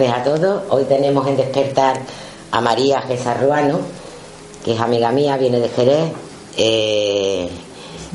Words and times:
Tardes 0.00 0.14
a 0.14 0.22
todos. 0.22 0.62
Hoy 0.70 0.84
tenemos 0.84 1.26
en 1.26 1.36
despertar 1.36 2.00
a 2.50 2.60
María 2.60 3.02
Gesarruano, 3.02 3.80
que 4.64 4.72
es 4.72 4.80
amiga 4.80 5.12
mía, 5.12 5.36
viene 5.36 5.60
de 5.60 5.68
Jerez. 5.68 6.10
Eh, 6.56 7.50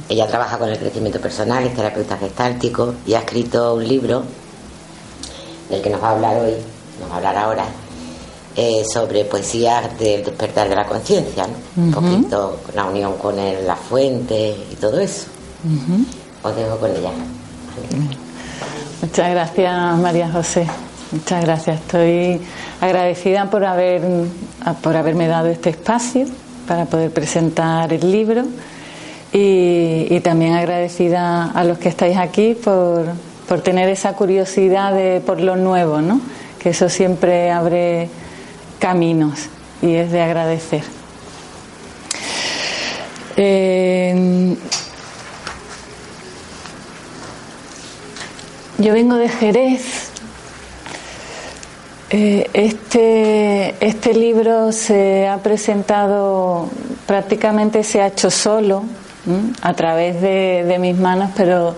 ella 0.09 0.27
trabaja 0.27 0.57
con 0.57 0.69
el 0.69 0.79
crecimiento 0.79 1.19
personal, 1.19 1.63
es 1.63 1.75
terapeuta 1.75 2.17
gestáltico 2.17 2.95
y 3.05 3.13
ha 3.13 3.19
escrito 3.19 3.75
un 3.75 3.87
libro 3.87 4.23
del 5.69 5.81
que 5.81 5.89
nos 5.91 6.01
va 6.01 6.09
a 6.09 6.11
hablar 6.11 6.37
hoy, 6.37 6.53
nos 6.99 7.09
va 7.09 7.13
a 7.13 7.17
hablar 7.17 7.37
ahora, 7.37 7.65
eh, 8.55 8.83
sobre 8.91 9.25
poesía 9.25 9.87
del 9.99 10.23
despertar 10.23 10.67
de 10.67 10.75
la 10.75 10.85
conciencia, 10.87 11.45
un 11.77 11.91
poquito 11.91 12.61
la 12.73 12.85
unión 12.85 13.15
con 13.17 13.35
la 13.35 13.75
fuente 13.75 14.55
y 14.71 14.75
todo 14.75 14.99
eso. 14.99 15.25
Os 16.41 16.55
dejo 16.55 16.77
con 16.77 16.89
ella. 16.89 17.11
Muchas 19.01 19.29
gracias, 19.29 19.97
María 19.99 20.31
José. 20.31 20.67
Muchas 21.15 21.45
gracias. 21.45 21.79
Estoy 21.79 22.41
agradecida 22.81 23.49
por 23.49 23.63
haber 23.63 24.01
por 24.83 24.97
haberme 24.97 25.27
dado 25.27 25.47
este 25.47 25.69
espacio 25.69 26.25
para 26.67 26.87
poder 26.87 27.09
presentar 27.09 27.93
el 27.93 28.11
libro 28.11 28.43
y, 29.31 30.19
también 30.19 30.55
agradecida 30.55 31.51
a 31.51 31.63
los 31.63 31.77
que 31.77 31.87
estáis 31.87 32.17
aquí 32.17 32.53
por, 32.53 33.05
por 33.47 33.61
tener 33.61 33.87
esa 33.87 34.11
curiosidad 34.13 34.93
de, 34.93 35.21
por 35.25 35.39
lo 35.39 35.55
nuevo, 35.55 36.01
¿no? 36.01 36.19
Que 36.59 36.71
eso 36.71 36.89
siempre 36.89 37.49
abre 37.49 38.09
caminos 38.79 39.47
y 39.81 39.93
es 39.93 40.11
de 40.11 40.21
agradecer. 40.21 40.83
Eh, 43.37 44.57
yo 48.79 48.93
vengo 48.93 49.15
de 49.15 49.29
Jerez, 49.29 50.04
este, 52.09 53.75
este 53.85 54.13
libro 54.13 54.71
se 54.71 55.27
ha 55.27 55.37
presentado, 55.37 56.69
prácticamente 57.07 57.83
se 57.83 58.01
ha 58.01 58.07
hecho 58.07 58.29
solo, 58.29 58.83
a 59.61 59.73
través 59.73 60.21
de, 60.21 60.77
mis 60.79 60.97
manos, 60.97 61.31
pero 61.35 61.75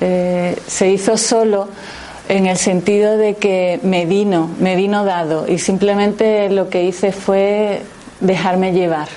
eh, 0.00 0.56
se 0.66 0.90
hizo 0.90 1.16
solo 1.16 1.68
en 2.28 2.46
el 2.46 2.56
sentido 2.56 3.16
de 3.16 3.34
que 3.34 3.80
me 3.82 4.06
vino, 4.06 4.50
me 4.60 4.76
vino 4.76 5.04
dado 5.04 5.46
y 5.48 5.58
simplemente 5.58 6.48
lo 6.50 6.68
que 6.68 6.84
hice 6.84 7.12
fue 7.12 7.82
dejarme 8.20 8.72
llevar 8.72 9.08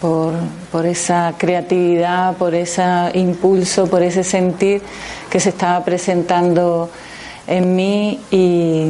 por, 0.00 0.34
por 0.70 0.86
esa 0.86 1.34
creatividad, 1.38 2.36
por 2.36 2.54
ese 2.54 2.82
impulso, 3.14 3.86
por 3.86 4.02
ese 4.02 4.24
sentir 4.24 4.82
que 5.30 5.40
se 5.40 5.50
estaba 5.50 5.84
presentando 5.84 6.90
en 7.46 7.76
mí 7.76 8.20
y 8.30 8.86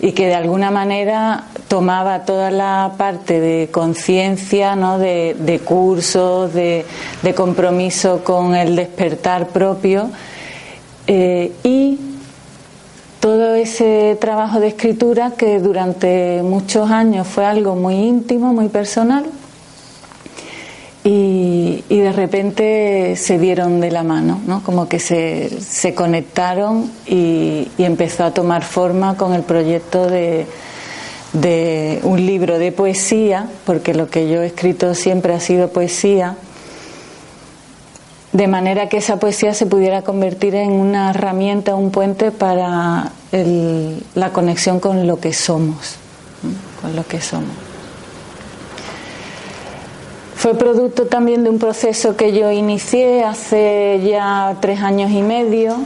y 0.00 0.12
que 0.12 0.26
de 0.26 0.34
alguna 0.34 0.70
manera 0.70 1.44
tomaba 1.66 2.24
toda 2.24 2.50
la 2.50 2.92
parte 2.96 3.40
de 3.40 3.68
conciencia, 3.70 4.76
¿no? 4.76 4.98
de, 4.98 5.60
cursos, 5.64 6.54
de, 6.54 6.84
compromiso 7.34 8.22
con 8.22 8.54
el 8.54 8.76
despertar 8.76 9.48
propio 9.48 10.10
eh, 11.06 11.52
y 11.64 11.98
todo 13.20 13.54
ese 13.54 14.16
trabajo 14.20 14.60
de 14.60 14.68
escritura 14.68 15.32
que 15.36 15.58
durante 15.58 16.42
muchos 16.42 16.90
años 16.90 17.26
fue 17.26 17.44
algo 17.44 17.74
muy 17.74 17.94
íntimo, 17.94 18.52
muy 18.52 18.68
personal 18.68 19.24
y, 21.04 21.84
de 21.88 22.12
repente 22.12 23.16
se 23.16 23.38
dieron 23.38 23.80
de 23.80 23.90
la 23.90 24.02
mano, 24.02 24.40
¿no? 24.46 24.62
como 24.62 24.88
que 24.88 24.98
se, 24.98 25.48
se 25.60 25.94
conectaron 25.94 26.90
y, 27.06 27.68
empezó 27.78 28.24
a 28.24 28.34
tomar 28.34 28.64
forma 28.64 29.16
con 29.16 29.34
el 29.34 29.42
proyecto 29.42 30.08
de, 30.08 30.46
de 31.32 32.00
un 32.02 32.24
libro 32.24 32.58
de 32.58 32.72
poesía, 32.72 33.48
porque 33.64 33.94
lo 33.94 34.08
que 34.08 34.28
yo 34.28 34.42
he 34.42 34.46
escrito 34.46 34.94
siempre 34.94 35.32
ha 35.34 35.40
sido 35.40 35.68
poesía, 35.68 36.36
de 38.32 38.46
manera 38.46 38.88
que 38.88 38.98
esa 38.98 39.18
poesía 39.18 39.54
se 39.54 39.66
pudiera 39.66 40.02
convertir 40.02 40.54
en 40.54 40.72
una 40.72 41.10
herramienta, 41.10 41.74
un 41.74 41.90
puente 41.90 42.30
para 42.30 43.12
la 44.14 44.30
conexión 44.32 44.80
con 44.80 45.06
lo 45.06 45.18
que 45.18 45.32
somos, 45.32 45.96
con 46.82 46.94
lo 46.94 47.06
que 47.06 47.20
somos. 47.20 47.67
Fue 50.48 50.56
producto 50.56 51.04
también 51.04 51.44
de 51.44 51.50
un 51.50 51.58
proceso 51.58 52.16
que 52.16 52.32
yo 52.32 52.50
inicié 52.50 53.22
hace 53.22 54.00
ya 54.02 54.56
tres 54.62 54.80
años 54.80 55.10
y 55.10 55.20
medio. 55.20 55.76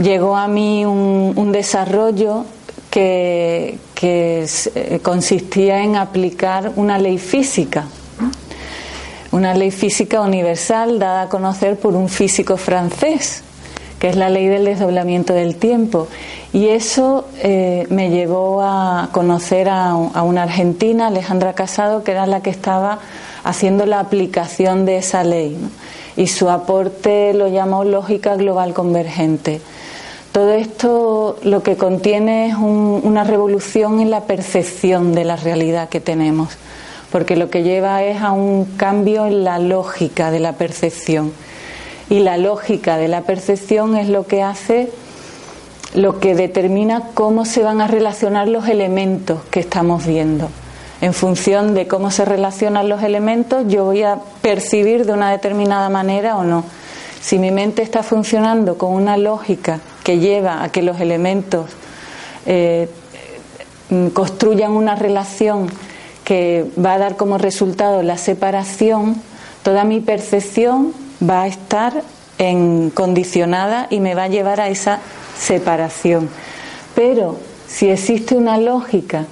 Llegó 0.00 0.36
a 0.36 0.46
mí 0.46 0.86
un, 0.86 1.50
desarrollo 1.50 2.44
que, 2.88 3.80
eh, 4.00 5.00
consistía 5.02 5.82
en 5.82 5.96
aplicar 5.96 6.70
una 6.76 6.98
ley 6.98 7.18
física, 7.18 7.86
una 9.32 9.54
ley 9.54 9.72
física 9.72 10.20
universal 10.20 11.00
dada 11.00 11.22
a 11.22 11.28
conocer 11.28 11.76
por 11.76 11.96
un 11.96 12.08
físico 12.08 12.56
francés, 12.56 13.42
que 14.00 14.08
es 14.08 14.16
la 14.16 14.30
ley 14.30 14.48
del 14.48 14.64
desdoblamiento 14.64 15.34
del 15.34 15.54
tiempo. 15.56 16.08
Y 16.52 16.68
eso 16.68 17.26
eh, 17.42 17.86
me 17.90 18.10
llevó 18.10 18.62
a 18.62 19.10
conocer 19.12 19.68
a, 19.68 19.90
a, 19.90 20.22
una 20.22 20.44
argentina, 20.44 21.08
Alejandra 21.08 21.52
Casado, 21.52 22.02
que 22.02 22.12
era 22.12 22.26
la 22.26 22.42
que 22.42 22.50
estaba 22.50 22.98
haciendo 23.44 23.84
la 23.86 24.00
aplicación 24.00 24.86
de 24.86 24.96
esa 24.96 25.22
ley. 25.22 25.58
Y 26.16 26.26
su 26.26 26.48
aporte 26.48 27.34
lo 27.34 27.46
llamó 27.48 27.84
lógica 27.84 28.36
global 28.36 28.72
convergente. 28.72 29.60
Todo 30.32 30.52
esto 30.52 31.36
lo 31.42 31.62
que 31.62 31.76
contiene 31.76 32.48
es 32.48 32.54
una 32.54 33.24
revolución 33.24 34.00
en 34.00 34.10
la 34.10 34.22
percepción 34.22 35.12
de 35.12 35.24
la 35.24 35.36
realidad 35.36 35.88
que 35.88 36.00
tenemos, 36.00 36.50
porque 37.10 37.36
lo 37.36 37.50
que 37.50 37.64
lleva 37.64 38.04
es 38.04 38.22
a 38.22 38.30
un 38.30 38.64
cambio 38.64 39.26
en 39.26 39.44
la 39.44 39.58
lógica 39.58 40.30
de 40.30 40.38
la 40.38 40.52
percepción. 40.52 41.32
Y 42.10 42.20
la 42.20 42.36
lógica 42.36 42.98
de 42.98 43.08
la 43.08 43.22
percepción 43.22 43.96
es 43.96 44.08
lo 44.08 44.26
que 44.26 44.42
hace, 44.42 44.90
lo 45.94 46.20
que 46.20 46.34
determina 46.34 47.08
cómo 47.14 47.46
se 47.46 47.62
van 47.62 47.80
a 47.80 47.86
relacionar 47.86 48.48
los 48.48 48.68
elementos 48.68 49.40
que 49.50 49.60
estamos 49.60 50.04
viendo 50.04 50.50
en 51.00 51.14
función 51.14 51.74
de 51.74 51.86
cómo 51.86 52.10
se 52.10 52.24
relacionan 52.24 52.88
los 52.88 53.02
elementos, 53.02 53.64
yo 53.68 53.84
voy 53.84 54.02
a 54.02 54.18
percibir 54.42 55.06
de 55.06 55.12
una 55.12 55.30
determinada 55.30 55.88
manera 55.88 56.36
o 56.36 56.44
no. 56.44 56.64
Si 57.20 57.38
mi 57.38 57.50
mente 57.50 57.82
está 57.82 58.02
funcionando 58.02 58.76
con 58.76 58.92
una 58.92 59.16
lógica 59.16 59.80
que 60.04 60.18
lleva 60.18 60.62
a 60.62 60.70
que 60.70 60.82
los 60.82 61.00
elementos 61.00 61.70
eh, 62.46 62.88
construyan 64.12 64.72
una 64.72 64.94
relación 64.94 65.68
que 66.24 66.66
va 66.82 66.94
a 66.94 66.98
dar 66.98 67.16
como 67.16 67.38
resultado 67.38 68.02
la 68.02 68.16
separación, 68.16 69.16
toda 69.62 69.84
mi 69.84 70.00
percepción 70.00 70.92
va 71.28 71.42
a 71.42 71.46
estar 71.46 72.02
en 72.38 72.90
condicionada 72.90 73.86
y 73.90 74.00
me 74.00 74.14
va 74.14 74.24
a 74.24 74.28
llevar 74.28 74.60
a 74.60 74.68
esa 74.68 75.00
separación. 75.38 76.28
Pero 76.94 77.38
si 77.68 77.88
existe 77.88 78.34
una 78.34 78.58
lógica 78.58 79.26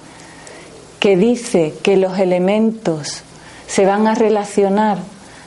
que 1.01 1.17
dice 1.17 1.75
que 1.83 1.97
los 1.97 2.19
elementos 2.19 3.23
se 3.67 3.87
van 3.87 4.07
a 4.07 4.15
relacionar 4.15 4.99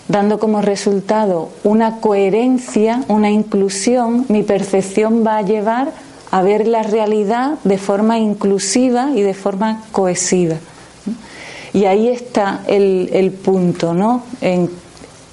dando 0.07 0.39
como 0.39 0.61
resultado 0.61 1.49
una 1.63 1.97
coherencia, 1.97 3.03
una 3.07 3.29
inclusión, 3.29 4.25
mi 4.27 4.43
percepción 4.43 5.25
va 5.25 5.37
a 5.37 5.41
llevar 5.41 5.91
a 6.31 6.41
ver 6.41 6.67
la 6.67 6.83
realidad 6.83 7.59
de 7.63 7.77
forma 7.77 8.19
inclusiva 8.19 9.11
y 9.15 9.21
de 9.21 9.33
forma 9.33 9.83
cohesiva. 9.91 10.55
Y 11.73 11.85
ahí 11.85 12.09
está 12.09 12.61
el, 12.67 13.31
punto, 13.43 13.93
¿no? 13.93 14.23
En, 14.41 14.69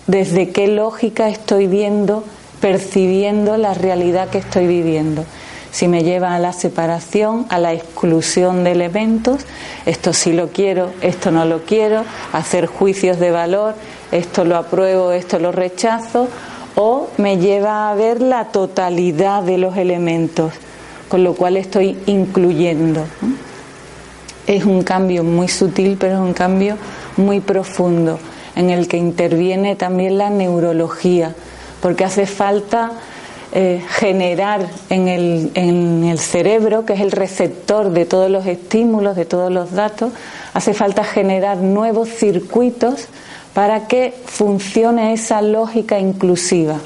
desde 0.08 0.48
qué 0.50 0.66
lógica 0.66 1.28
estoy 1.28 1.68
viendo, 1.68 2.24
percibiendo 2.60 3.56
la 3.56 3.74
realidad 3.74 4.30
que 4.30 4.38
estoy 4.38 4.66
viviendo. 4.66 5.24
Si 5.70 5.86
me 5.86 6.02
lleva 6.02 6.34
a 6.34 6.38
la 6.38 6.54
separación, 6.54 7.46
a 7.50 7.58
la 7.58 7.74
exclusión 7.74 8.64
de 8.64 8.72
elementos, 8.72 9.42
esto 9.84 10.14
sí 10.14 10.32
lo 10.32 10.48
quiero, 10.48 10.90
esto 11.02 11.30
no 11.30 11.44
lo 11.44 11.60
quiero, 11.60 12.04
hacer 12.32 12.66
juicios 12.66 13.20
de 13.20 13.30
valor, 13.30 13.74
esto 14.10 14.44
lo 14.44 14.56
apruebo, 14.56 15.12
esto 15.12 15.38
lo 15.38 15.52
rechazo, 15.52 16.28
o 16.74 17.10
me 17.18 17.36
lleva 17.36 17.90
a 17.90 17.94
ver 17.94 18.22
la 18.22 18.46
totalidad 18.46 19.42
de 19.42 19.58
los 19.58 19.76
elementos, 19.76 20.54
con 21.10 21.22
lo 21.22 21.34
cual 21.34 21.58
estoy 21.58 21.98
incluyendo. 22.06 23.04
Es 24.46 24.64
un 24.64 24.82
cambio 24.82 25.22
muy 25.22 25.48
sutil, 25.48 25.98
pero 26.00 26.14
es 26.14 26.20
un 26.20 26.32
cambio 26.32 26.78
muy 27.18 27.40
profundo, 27.40 28.18
en 28.58 28.70
el 28.70 28.88
que 28.88 28.96
interviene 28.96 29.76
también 29.76 30.18
la 30.18 30.30
neurología, 30.30 31.32
porque 31.80 32.04
hace 32.04 32.26
falta 32.26 32.90
eh, 33.52 33.82
generar 33.88 34.68
en 34.90 35.06
el, 35.06 35.52
en 35.54 36.02
el 36.04 36.18
cerebro, 36.18 36.84
que 36.84 36.94
es 36.94 37.00
el 37.00 37.12
receptor 37.12 37.90
de 37.90 38.04
todos 38.04 38.28
los 38.28 38.46
estímulos, 38.46 39.14
de 39.14 39.24
todos 39.24 39.52
los 39.52 39.70
datos, 39.72 40.12
hace 40.54 40.74
falta 40.74 41.04
generar 41.04 41.58
nuevos 41.58 42.08
circuitos 42.08 43.06
para 43.54 43.86
que 43.86 44.12
funcione 44.26 45.12
esa 45.12 45.40
lógica 45.40 46.00
inclusiva, 46.00 46.78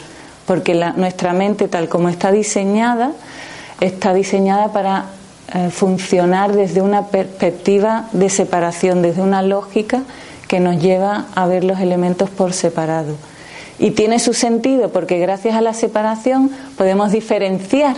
porque 0.46 0.74
nuestra 0.96 1.32
mente 1.32 1.68
tal 1.68 1.88
como 1.88 2.10
está 2.10 2.32
diseñada, 2.32 3.12
está 3.80 4.12
diseñada 4.12 4.74
para 4.74 5.06
eh, 5.54 5.70
funcionar 5.70 6.52
desde 6.52 6.82
una 6.82 7.06
perspectiva 7.06 8.10
de 8.12 8.28
separación, 8.28 9.00
desde 9.00 9.22
una 9.22 9.40
lógica 9.40 10.02
que 10.52 10.60
nos 10.60 10.82
lleva 10.82 11.28
a 11.34 11.46
ver 11.46 11.64
los 11.64 11.80
elementos 11.80 12.28
por 12.28 12.52
separado. 12.52 13.16
Y 13.78 13.92
tiene 13.92 14.18
su 14.18 14.34
sentido 14.34 14.90
porque 14.90 15.18
gracias 15.18 15.54
a 15.54 15.62
la 15.62 15.72
separación 15.72 16.50
podemos 16.76 17.10
diferenciar 17.10 17.96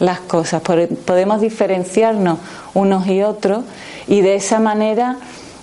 las 0.00 0.18
cosas, 0.18 0.62
podemos 0.62 1.40
diferenciarnos 1.40 2.40
unos 2.74 3.06
y 3.06 3.22
otros 3.22 3.64
y 4.08 4.20
de 4.20 4.34
esa 4.34 4.58
manera 4.58 5.18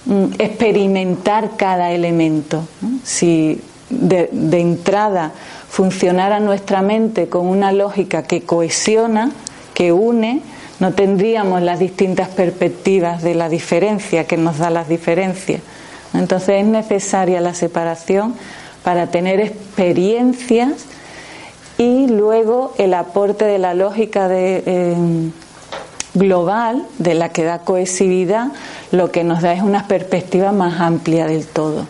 mm, 0.05 0.35
experimentar 0.39 1.57
cada 1.57 1.91
elemento. 1.91 2.63
Si 3.03 3.59
de, 3.89 4.29
de 4.31 4.61
entrada 4.61 5.33
funcionara 5.67 6.39
nuestra 6.39 6.81
mente 6.81 7.27
con 7.27 7.47
una 7.47 7.73
lógica 7.73 8.23
que 8.23 8.43
cohesiona, 8.43 9.31
que 9.73 9.91
une, 9.91 10.41
no 10.79 10.93
tendríamos 10.93 11.61
las 11.61 11.79
distintas 11.79 12.29
perspectivas 12.29 13.23
de 13.23 13.35
la 13.35 13.49
diferencia 13.49 14.23
que 14.23 14.37
nos 14.37 14.57
da 14.57 14.69
las 14.69 14.87
diferencias. 14.87 15.61
Entonces 16.13 16.61
es 16.61 16.65
necesaria 16.65 17.41
la 17.41 17.53
separación 17.53 18.35
para 18.83 19.07
tener 19.07 19.39
experiencias 19.39 20.85
y 21.77 22.07
luego 22.07 22.73
el 22.77 22.93
aporte 22.93 23.45
de 23.45 23.57
la 23.57 23.73
lógica 23.73 24.27
de, 24.27 24.63
eh, 24.65 24.95
global, 26.13 26.85
de 26.97 27.13
la 27.13 27.29
que 27.29 27.43
da 27.43 27.59
cohesividad, 27.59 28.47
lo 28.91 29.11
que 29.11 29.23
nos 29.23 29.41
da 29.41 29.53
es 29.53 29.61
una 29.61 29.87
perspectiva 29.87 30.51
más 30.51 30.81
amplia 30.81 31.25
del 31.25 31.45
todo. 31.45 31.85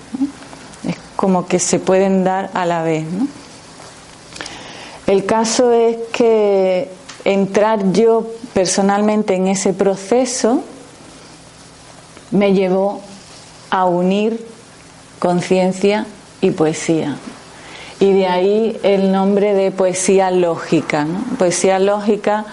Es 0.88 0.96
como 1.16 1.48
que 1.48 1.60
se 1.60 1.80
pueden 1.80 2.24
dar 2.24 2.50
a 2.54 2.66
la 2.66 2.84
vez. 2.84 3.06
El 5.08 5.26
caso 5.26 5.72
es 5.72 5.98
que 6.12 6.92
entrar 7.26 7.92
yo 7.92 8.28
personalmente 8.54 9.34
en 9.34 9.48
ese 9.48 9.74
proceso 9.74 10.62
me 12.32 12.54
llevó 12.54 13.02
a 13.70 13.86
unir 13.86 14.46
conciencia 15.20 16.06
y 16.42 16.52
poesía. 16.52 17.18
Y 18.00 18.14
de 18.14 18.28
ahí 18.28 18.80
el 18.84 19.12
nombre 19.12 19.54
de 19.54 19.72
poesía 19.72 20.32
lógica. 20.32 21.06
Poesía 21.38 21.80
lógica 21.80 22.46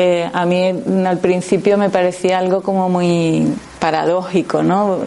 eh, 0.00 0.30
a 0.32 0.46
mí 0.46 0.72
al 1.04 1.18
principio 1.18 1.76
me 1.76 1.90
parecía 1.90 2.38
algo 2.38 2.62
como 2.62 2.88
muy 2.88 3.52
paradójico, 3.80 4.62
¿no? 4.62 5.00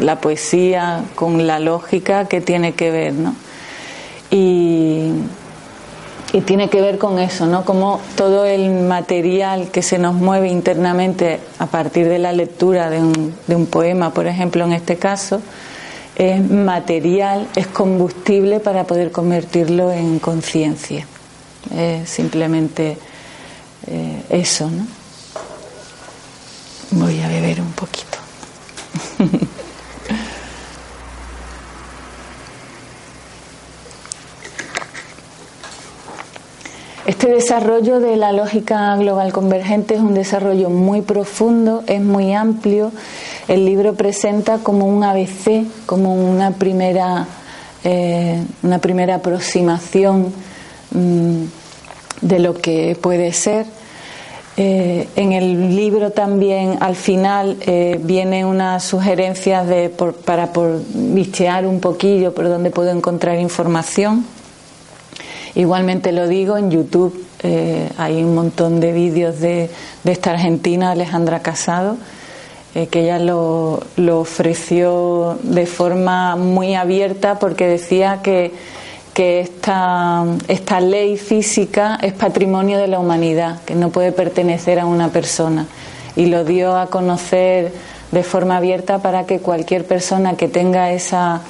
La 0.00 0.22
poesía 0.22 1.04
con 1.14 1.46
la 1.46 1.60
lógica 1.60 2.24
que 2.28 2.40
tiene 2.40 2.72
que 2.72 2.90
ver, 2.90 3.12
¿no? 3.12 3.34
Y 4.30 5.12
y 6.32 6.42
tiene 6.42 6.68
que 6.68 6.80
ver 6.80 6.98
con 6.98 7.18
eso, 7.18 7.46
¿no? 7.46 7.64
Como 7.64 8.00
todo 8.16 8.44
el 8.44 8.70
material 8.70 9.70
que 9.70 9.82
se 9.82 9.98
nos 9.98 10.14
mueve 10.14 10.48
internamente 10.48 11.40
a 11.58 11.66
partir 11.66 12.08
de 12.08 12.18
la 12.18 12.32
lectura 12.32 12.90
de 12.90 13.00
un, 13.00 13.34
de 13.46 13.56
un 13.56 13.66
poema, 13.66 14.12
por 14.12 14.26
ejemplo, 14.26 14.64
en 14.64 14.72
este 14.72 14.96
caso, 14.96 15.40
es 16.16 16.42
material, 16.50 17.48
es 17.54 17.66
combustible 17.68 18.60
para 18.60 18.84
poder 18.84 19.10
convertirlo 19.10 19.92
en 19.92 20.18
conciencia. 20.18 21.06
Es 21.74 22.10
simplemente 22.10 22.98
eh, 23.86 24.22
eso, 24.28 24.70
¿no? 24.70 24.86
Voy 26.90 27.20
a 27.20 27.28
beber 27.28 27.60
un 27.60 27.72
poquito. 27.72 28.07
Este 37.18 37.32
desarrollo 37.32 37.98
de 37.98 38.14
la 38.14 38.30
lógica 38.30 38.94
global 38.94 39.32
convergente 39.32 39.96
es 39.96 40.00
un 40.00 40.14
desarrollo 40.14 40.70
muy 40.70 41.02
profundo, 41.02 41.82
es 41.88 42.00
muy 42.00 42.32
amplio. 42.32 42.92
El 43.48 43.64
libro 43.64 43.94
presenta 43.94 44.58
como 44.58 44.86
un 44.86 45.02
ABC, 45.02 45.66
como 45.84 46.14
una 46.14 46.52
primera, 46.52 47.26
eh, 47.82 48.40
una 48.62 48.78
primera 48.78 49.16
aproximación 49.16 50.32
mm, 50.92 51.42
de 52.20 52.38
lo 52.38 52.54
que 52.54 52.96
puede 53.00 53.32
ser. 53.32 53.66
Eh, 54.56 55.08
en 55.16 55.32
el 55.32 55.74
libro 55.74 56.12
también 56.12 56.76
al 56.78 56.94
final 56.94 57.56
eh, 57.62 57.98
viene 58.00 58.44
una 58.44 58.78
sugerencia 58.78 59.64
de, 59.64 59.88
para 59.88 60.52
por, 60.52 60.80
bichear 60.94 61.66
un 61.66 61.80
poquillo 61.80 62.32
por 62.32 62.48
donde 62.48 62.70
puedo 62.70 62.90
encontrar 62.90 63.40
información. 63.40 64.37
Igualmente 65.58 66.12
lo 66.12 66.28
digo, 66.28 66.56
en 66.56 66.70
YouTube 66.70 67.20
eh, 67.42 67.90
hay 67.98 68.22
un 68.22 68.32
montón 68.32 68.78
de 68.78 68.92
vídeos 68.92 69.40
de, 69.40 69.68
esta 70.04 70.30
argentina, 70.30 70.92
Alejandra 70.92 71.40
Casado, 71.40 71.96
eh, 72.76 72.86
que 72.86 73.00
ella 73.00 73.18
lo, 73.18 73.82
ofreció 74.20 75.36
de 75.42 75.66
forma 75.66 76.36
muy 76.36 76.76
abierta 76.76 77.40
porque 77.40 77.66
decía 77.66 78.20
que, 78.22 78.52
que 79.14 79.40
esta, 79.40 80.26
esta 80.46 80.78
ley 80.78 81.16
física 81.16 81.98
es 82.02 82.12
patrimonio 82.12 82.78
de 82.78 82.86
la 82.86 83.00
humanidad, 83.00 83.60
que 83.62 83.74
no 83.74 83.90
puede 83.90 84.12
pertenecer 84.12 84.78
a 84.78 84.86
una 84.86 85.08
persona. 85.08 85.66
Y 86.14 86.26
lo 86.26 86.44
dio 86.44 86.76
a 86.76 86.86
conocer 86.86 87.72
de 88.12 88.22
forma 88.22 88.58
abierta 88.58 88.98
para 88.98 89.26
que 89.26 89.40
cualquier 89.40 89.84
persona 89.84 90.36
que 90.36 90.46
tenga 90.46 90.92
esa 90.92 91.42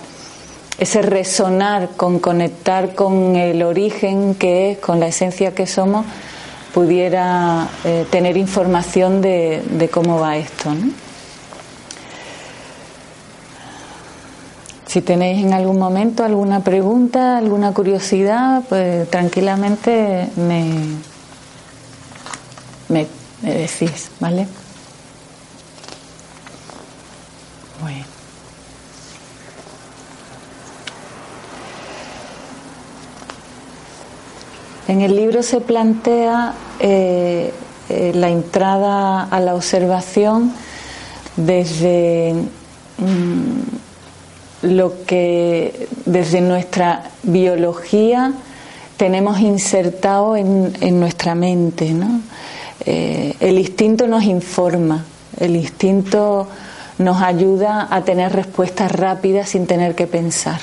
ese 0.78 1.02
resonar 1.02 1.90
con 1.97 2.20
conectar 2.20 2.94
con 2.94 3.35
el 3.35 3.62
origen 3.62 4.35
que 4.37 4.73
es, 4.73 4.78
con 4.78 5.00
la 5.00 5.08
esencia 5.08 5.54
que 5.54 5.66
somos, 5.66 6.06
pudiera 6.73 7.68
eh, 7.85 8.06
tener 8.11 8.37
información 8.37 9.20
de, 9.20 9.90
cómo 9.92 10.20
va 10.20 10.37
esto. 10.37 10.70
Si 14.87 15.02
tenéis 15.02 15.44
en 15.44 15.52
algún 15.52 15.78
momento 15.78 16.25
alguna 16.25 16.61
pregunta, 16.61 17.37
alguna 17.37 17.73
curiosidad, 17.75 18.62
pues 18.68 19.11
tranquilamente 19.11 20.28
me, 20.37 20.73
me, 22.88 23.06
me 23.42 23.54
decís, 23.54 24.11
¿vale? 24.20 24.47
Bueno. 27.82 28.08
En 34.88 35.02
el 35.02 35.14
libro 35.14 35.42
se 35.42 35.61
plantea 35.61 36.54
eh, 36.80 37.52
eh, 37.90 38.12
la 38.14 38.30
entrada 38.30 39.23
a 39.25 39.38
la 39.38 39.54
observación 39.54 40.54
desde 41.37 42.35
mm, 42.97 44.66
lo 44.66 45.04
que 45.04 45.88
desde 46.07 46.40
nuestra 46.40 47.11
biología 47.23 48.33
tenemos 48.97 49.40
insertado 49.40 50.37
en, 50.37 50.99
nuestra 50.99 51.35
mente. 51.35 51.95
Eh, 52.87 53.37
el 53.40 53.59
instinto 53.59 54.07
nos 54.07 54.25
informa, 54.25 55.04
el 55.38 55.54
instinto 55.54 56.49
nos 56.97 57.21
ayuda 57.21 57.88
a 57.90 58.02
tener 58.02 58.33
respuestas 58.33 58.90
rápidas 58.90 59.50
sin 59.50 59.66
tener 59.66 59.95
que 59.95 60.07
pensar. 60.07 60.61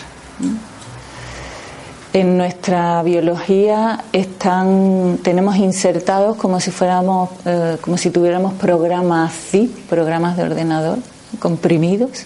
En 2.16 2.38
nuestra 2.38 3.04
biología 3.04 4.06
están, 4.14 5.20
tenemos 5.22 5.58
insertados 5.58 6.38
como 6.38 6.62
si 6.62 6.72
fuéramos, 6.72 7.30
eh, 7.44 7.76
como 7.82 7.98
si 7.98 8.10
tuviéramos 8.10 8.54
programas 8.54 9.34
zip, 9.34 9.76
programas 9.90 10.38
de 10.38 10.44
ordenador, 10.44 11.00
comprimidos, 11.40 12.26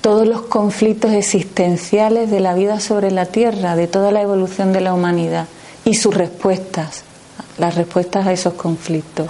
todos 0.00 0.26
los 0.26 0.40
conflictos 0.40 1.12
existenciales 1.12 2.30
de 2.30 2.40
la 2.40 2.54
vida 2.54 2.80
sobre 2.80 3.10
la 3.10 3.26
Tierra, 3.26 3.76
de 3.76 3.88
toda 3.88 4.10
la 4.10 4.22
evolución 4.22 4.72
de 4.72 4.80
la 4.80 4.94
humanidad 4.94 5.48
y 5.84 5.96
sus 5.96 6.14
respuestas, 6.14 7.02
las 7.58 7.74
respuestas 7.74 8.26
a 8.26 8.32
esos 8.32 8.54
conflictos. 8.54 9.26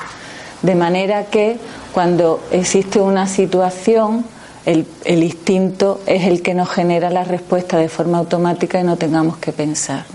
De 0.63 0.77
manera 0.77 1.25
que 1.25 1.59
cuando 1.93 2.39
existe 2.53 3.01
una 3.01 3.27
situación, 3.27 4.25
el, 4.67 4.87
instinto 5.23 6.01
es 6.07 6.25
el 6.25 6.43
que 6.43 6.55
nos 6.55 6.71
genera 6.71 7.11
la 7.11 7.25
respuesta 7.25 7.77
de 7.77 7.89
forma 7.89 8.19
automática 8.19 8.81
y 8.81 8.85
no 8.85 8.97
tengamos 8.97 9.37
que 9.37 9.53
pensar. 9.53 10.07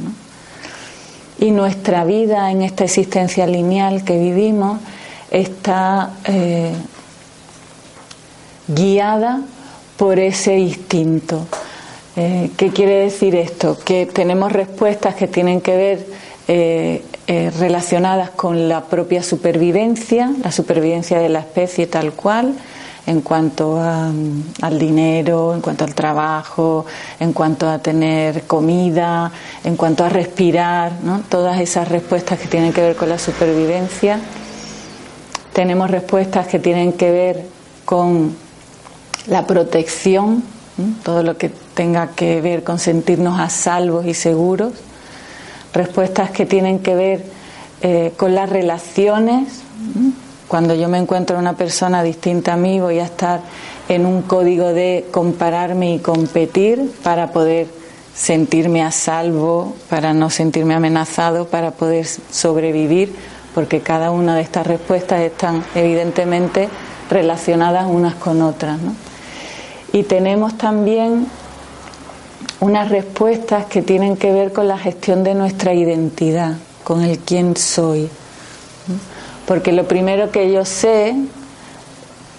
Y 1.40 1.52
nuestra 1.52 2.04
vida 2.04 2.52
en 2.52 2.64
esta 2.64 2.84
existencia 2.84 3.46
lineal 3.46 4.04
que 4.04 4.18
vivimos 4.18 4.80
está 5.30 6.14
eh, 6.26 6.74
guiada 8.68 9.42
por 9.98 10.18
ese 10.20 10.58
instinto. 10.58 11.46
Eh, 12.16 12.50
¿Qué 12.58 12.72
quiere 12.72 12.96
decir 12.96 13.36
esto? 13.36 13.78
Que 13.86 14.08
tenemos 14.08 14.52
respuestas 14.52 15.16
que 15.16 15.28
tienen 15.28 15.62
que 15.62 15.78
ver 15.78 16.08
eh, 16.48 17.04
relacionadas 17.60 18.32
con 18.32 18.68
la 18.68 18.86
propia 18.86 19.22
supervivencia, 19.22 20.32
la 20.44 20.52
supervivencia 20.52 21.20
de 21.20 21.30
la 21.30 21.40
especie 21.40 21.86
tal 21.86 22.14
cual, 22.14 22.56
en 23.10 23.22
cuanto 23.22 23.82
al 23.82 24.78
dinero, 24.78 25.56
en 25.56 25.62
cuanto 25.62 25.84
al 25.84 25.96
trabajo, 25.96 26.86
en 27.20 27.34
cuanto 27.34 27.68
a 27.68 27.80
tener 27.80 28.44
comida, 28.44 29.32
en 29.64 29.76
cuanto 29.76 30.04
a 30.04 30.10
respirar, 30.10 30.92
¿no? 31.02 31.22
todas 31.28 31.60
esas 31.60 31.88
respuestas 31.88 32.38
que 32.38 32.48
tienen 32.48 32.72
que 32.72 32.82
ver 32.82 32.96
con 32.96 33.10
la 33.10 33.18
supervivencia. 33.18 34.20
Tenemos 35.54 35.90
respuestas 35.90 36.46
que 36.46 36.60
tienen 36.60 36.94
que 36.94 37.10
ver 37.10 37.46
con 37.84 38.36
la 39.26 39.48
protección, 39.48 40.44
todo 41.02 41.24
lo 41.24 41.36
que 41.36 41.50
tenga 41.74 42.10
que 42.10 42.42
ver 42.42 42.64
con 42.64 42.78
sentirnos 42.78 43.40
a 43.40 43.50
salvos 43.50 44.06
y 44.06 44.14
seguros. 44.14 44.74
Respuestas 45.74 46.30
que 46.30 46.46
tienen 46.46 46.78
que 46.78 46.94
ver 46.94 47.26
eh, 47.82 48.14
con 48.18 48.36
las 48.36 48.52
relaciones. 48.52 49.64
Cuando 50.50 50.74
yo 50.74 50.90
me 50.90 50.98
encuentro 50.98 51.38
una 51.38 51.54
persona 51.54 52.02
distinta 52.02 52.54
a 52.54 52.58
mí, 52.58 52.80
voy 52.80 52.98
a 52.98 53.06
estar 53.06 53.42
en 53.88 54.08
un 54.08 54.24
código 54.24 54.74
de 54.74 55.06
compararme 55.12 55.94
y 55.94 56.00
competir 56.00 56.92
para 57.04 57.32
poder 57.32 57.68
sentirme 58.16 58.82
a 58.82 58.90
salvo, 58.90 59.76
para 59.92 60.16
no 60.16 60.32
sentirme 60.32 60.74
amenazado, 60.74 61.46
para 61.46 61.70
poder 61.70 62.08
sobrevivir, 62.08 63.16
porque 63.54 63.82
cada 63.82 64.10
una 64.10 64.36
de 64.36 64.42
estas 64.42 64.66
respuestas 64.66 65.22
están 65.22 65.64
evidentemente 65.76 66.68
relacionadas 67.12 67.86
unas 67.86 68.16
con 68.16 68.42
otras. 68.42 68.80
Y 69.94 70.02
tenemos 70.02 70.58
también 70.58 71.28
unas 72.60 72.90
respuestas 72.90 73.66
que 73.68 73.84
tienen 73.84 74.18
que 74.18 74.34
ver 74.34 74.52
con 74.52 74.68
la 74.68 74.80
gestión 74.80 75.24
de 75.24 75.36
nuestra 75.36 75.76
identidad, 75.76 76.56
con 76.84 77.04
el 77.04 77.20
quién 77.20 77.56
soy. 77.56 78.10
Porque 79.50 79.72
lo 79.72 79.88
primero 79.88 80.30
que 80.30 80.52
yo 80.52 80.64
sé 80.64 81.16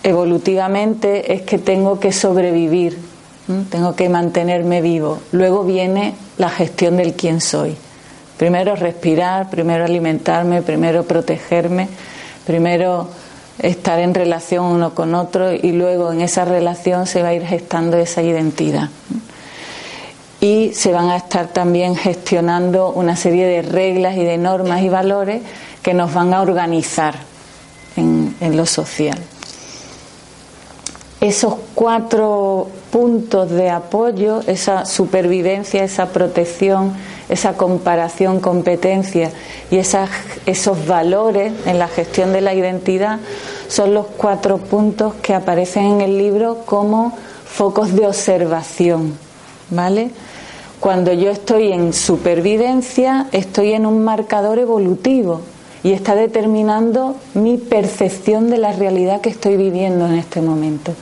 evolutivamente 0.04 1.32
es 1.32 1.42
que 1.42 1.58
tengo 1.58 1.98
que 1.98 2.12
sobrevivir, 2.12 2.96
tengo 3.68 3.96
que 3.96 4.08
mantenerme 4.08 4.80
vivo. 4.80 5.18
Luego 5.32 5.64
viene 5.64 6.14
la 6.38 6.50
gestión 6.50 6.96
del 6.96 7.14
quién 7.14 7.40
soy. 7.40 7.76
Primero 8.36 8.76
respirar, 8.76 9.50
primero 9.50 9.84
alimentarme, 9.84 10.62
primero 10.62 11.02
protegerme, 11.02 11.88
primero 12.46 13.08
estar 13.58 13.98
en 13.98 14.14
relación 14.14 14.66
uno 14.66 14.94
con 14.94 15.16
otro 15.16 15.52
y 15.52 15.72
luego 15.72 16.12
en 16.12 16.20
esa 16.20 16.44
relación 16.44 17.08
se 17.08 17.22
va 17.22 17.30
a 17.30 17.34
ir 17.34 17.44
gestando 17.44 17.96
esa 17.96 18.22
identidad. 18.22 18.88
Y 20.40 20.72
se 20.72 20.92
van 20.92 21.10
a 21.10 21.16
estar 21.16 21.48
también 21.48 21.96
gestionando 21.96 22.90
una 22.90 23.16
serie 23.16 23.46
de 23.46 23.62
reglas 23.62 24.16
y 24.16 24.24
de 24.24 24.38
normas 24.38 24.82
y 24.82 24.88
valores 24.88 25.42
que 25.82 25.94
nos 25.94 26.12
van 26.14 26.32
a 26.34 26.40
organizar 26.40 27.14
en, 27.96 28.56
lo 28.56 28.66
social. 28.66 29.18
Esos 31.20 31.56
cuatro 31.74 32.68
puntos 32.90 33.50
de 33.50 33.68
apoyo, 33.68 34.40
esa 34.46 34.86
supervivencia, 34.86 35.84
esa 35.84 36.06
protección, 36.06 36.94
esa 37.28 37.54
comparación, 37.54 38.40
competencia 38.40 39.30
y 39.70 39.76
esos 39.76 40.86
valores 40.86 41.52
en 41.66 41.78
la 41.78 41.88
gestión 41.88 42.32
de 42.32 42.40
la 42.40 42.54
identidad 42.54 43.20
son 43.68 43.92
los 43.92 44.06
cuatro 44.16 44.58
puntos 44.58 45.14
que 45.22 45.34
aparecen 45.34 45.84
en 45.84 46.00
el 46.00 46.16
libro 46.16 46.62
como 46.64 47.16
focos 47.44 47.94
de 47.94 48.06
observación, 48.06 49.18
¿vale? 49.70 50.10
Cuando 50.80 51.12
yo 51.12 51.30
estoy 51.30 51.72
en 51.72 51.92
supervivencia, 51.92 53.26
estoy 53.32 53.72
en 53.72 53.86
un 53.86 54.02
marcador 54.02 54.58
evolutivo, 54.58 55.42
y 55.82 55.92
está 55.92 56.14
determinando 56.14 57.16
mi 57.34 57.56
percepción 57.56 58.50
de 58.50 58.58
la 58.58 58.72
realidad 58.72 59.20
que 59.20 59.30
estoy 59.30 59.56
viviendo 59.56 60.06
en 60.06 60.14
este 60.14 60.42
momento. 60.42 60.92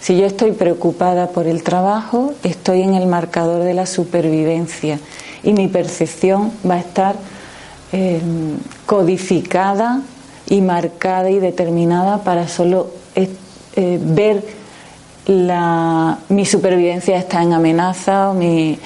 Si 0.00 0.16
yo 0.16 0.26
estoy 0.26 0.52
preocupada 0.52 1.28
por 1.30 1.46
el 1.46 1.62
trabajo, 1.62 2.32
estoy 2.44 2.82
en 2.82 2.94
el 2.94 3.06
marcador 3.06 3.64
de 3.64 3.74
la 3.74 3.86
supervivencia 3.86 5.00
y 5.42 5.52
mi 5.52 5.66
percepción 5.66 6.52
va 6.68 6.74
a 6.74 6.80
estar 6.80 7.16
eh, 7.92 8.20
codificada 8.86 10.02
y 10.48 10.60
marcada 10.60 11.30
y 11.30 11.40
determinada 11.40 12.22
para 12.22 12.46
solo 12.46 12.90
eh, 13.16 13.28
ver 14.00 14.44
la, 15.28 16.18
mi 16.30 16.44
supervivencia 16.44 17.16
está 17.16 17.42
en 17.42 17.52
amenaza 17.52 18.32
mi, 18.32 18.78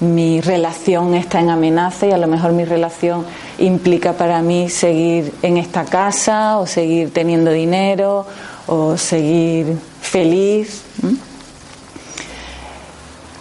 mi 0.00 0.40
relación 0.40 1.14
está 1.14 1.40
en 1.40 1.50
amenaza 1.50 2.06
y 2.06 2.12
a 2.12 2.18
lo 2.18 2.28
mejor 2.28 2.52
mi 2.52 2.64
relación 2.64 3.26
implica 3.58 4.12
para 4.12 4.40
mí 4.42 4.70
seguir 4.70 5.34
en 5.42 5.56
esta 5.56 5.84
casa 5.84 6.58
o 6.58 6.66
seguir 6.66 7.12
teniendo 7.12 7.50
dinero 7.50 8.24
o 8.68 8.96
seguir 8.96 9.76
feliz. 10.00 10.82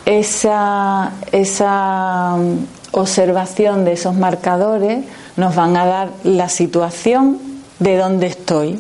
Esa, 0.06 1.12
esa 1.32 2.36
um, 2.38 2.66
observación 2.92 3.86
de 3.86 3.92
esos 3.92 4.16
marcadores 4.16 5.06
nos 5.36 5.54
van 5.54 5.78
a 5.78 5.86
dar 5.86 6.10
la 6.24 6.50
situación 6.50 7.40
de 7.78 7.98
dónde 7.98 8.28
estoy. 8.28 8.80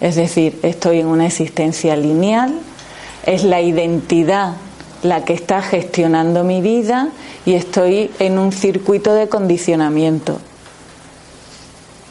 Es 0.00 0.16
decir, 0.16 0.58
estoy 0.62 1.00
en 1.00 1.06
una 1.06 1.26
existencia 1.26 1.96
lineal, 1.96 2.54
es 3.26 3.44
la 3.44 3.60
identidad 3.60 4.54
la 5.02 5.24
que 5.24 5.32
está 5.32 5.62
gestionando 5.62 6.44
mi 6.44 6.60
vida 6.60 7.08
y 7.46 7.54
estoy 7.54 8.10
en 8.18 8.38
un 8.38 8.52
circuito 8.52 9.14
de 9.14 9.28
condicionamiento. 9.28 10.38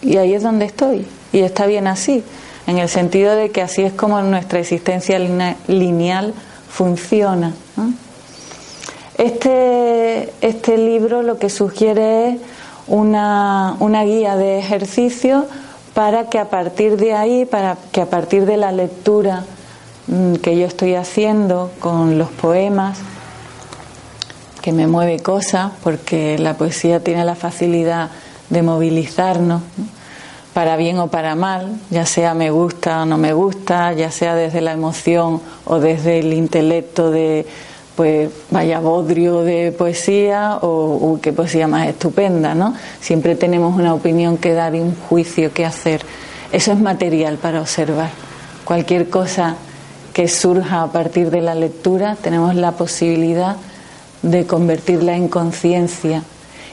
Y 0.02 0.18
ahí 0.18 0.34
es 0.34 0.44
donde 0.44 0.66
estoy. 0.66 1.06
Y 1.34 1.40
está 1.40 1.66
bien 1.66 1.88
así, 1.88 2.24
en 2.66 2.78
el 2.78 2.88
sentido 2.88 3.36
de 3.36 3.50
que 3.50 3.62
así 3.62 3.82
es 3.82 3.94
como 3.94 4.22
nuestra 4.22 4.60
existencia 4.60 5.20
lineal 5.68 6.34
funciona. 6.70 7.54
Este, 9.18 10.32
este 10.42 10.78
libro 10.78 11.24
lo 11.24 11.40
que 11.40 11.50
sugiere 11.50 12.30
es 12.30 12.38
una, 12.88 13.76
una 13.80 14.04
guía 14.04 14.38
de 14.38 14.60
ejercicio 14.60 15.48
para 15.94 16.30
que 16.30 16.40
a 16.40 16.50
partir 16.50 16.98
de 16.98 17.14
ahí, 17.14 17.46
para 17.46 17.78
que 17.92 18.02
a 18.02 18.06
partir 18.06 18.46
de 18.46 18.58
la 18.58 18.72
lectura 18.72 19.44
que 20.42 20.58
yo 20.58 20.66
estoy 20.66 20.96
haciendo 20.96 21.72
con 21.80 22.18
los 22.18 22.30
poemas, 22.30 23.00
que 24.62 24.72
me 24.72 24.88
mueve 24.88 25.20
cosas, 25.20 25.72
porque 25.84 26.38
la 26.38 26.56
poesía 26.56 27.02
tiene 27.02 27.26
la 27.26 27.36
facilidad 27.36 28.10
de 28.50 28.62
movilizarnos, 28.62 29.62
para 30.54 30.76
bien 30.76 30.98
o 30.98 31.08
para 31.08 31.36
mal, 31.36 31.80
ya 31.92 32.06
sea 32.06 32.34
me 32.34 32.50
gusta 32.50 33.04
o 33.04 33.06
no 33.06 33.18
me 33.18 33.34
gusta, 33.34 33.94
ya 33.94 34.10
sea 34.10 34.34
desde 34.34 34.62
la 34.62 34.72
emoción 34.72 35.42
o 35.66 35.80
desde 35.80 36.20
el 36.20 36.34
intelecto 36.34 37.12
de, 37.12 37.46
pues 37.96 38.32
vaya 38.50 38.80
bodrio 38.80 39.44
de 39.44 39.72
poesía 39.72 40.58
o 40.62 41.20
qué 41.22 41.32
poesía 41.32 41.68
más 41.68 41.88
estupenda, 41.88 42.56
¿no? 42.56 42.74
Siempre 43.02 43.36
tenemos 43.36 43.76
una 43.76 43.94
opinión 43.94 44.38
que 44.38 44.54
dar 44.54 44.74
y 44.74 44.80
un 44.80 44.96
juicio 44.96 45.54
que 45.54 45.66
hacer. 45.66 46.02
Eso 46.52 46.72
es 46.72 46.80
material 46.80 47.38
para 47.38 47.62
observar. 47.62 48.10
Cualquier 48.66 49.10
cosa 49.10 49.58
que 50.18 50.28
surja 50.28 50.82
a 50.82 50.92
partir 50.92 51.30
de 51.30 51.42
la 51.42 51.54
lectura, 51.54 52.16
tenemos 52.20 52.56
la 52.56 52.72
posibilidad 52.72 53.56
de 54.24 54.48
convertirla 54.48 55.16
en 55.16 55.28
conciencia 55.28 56.24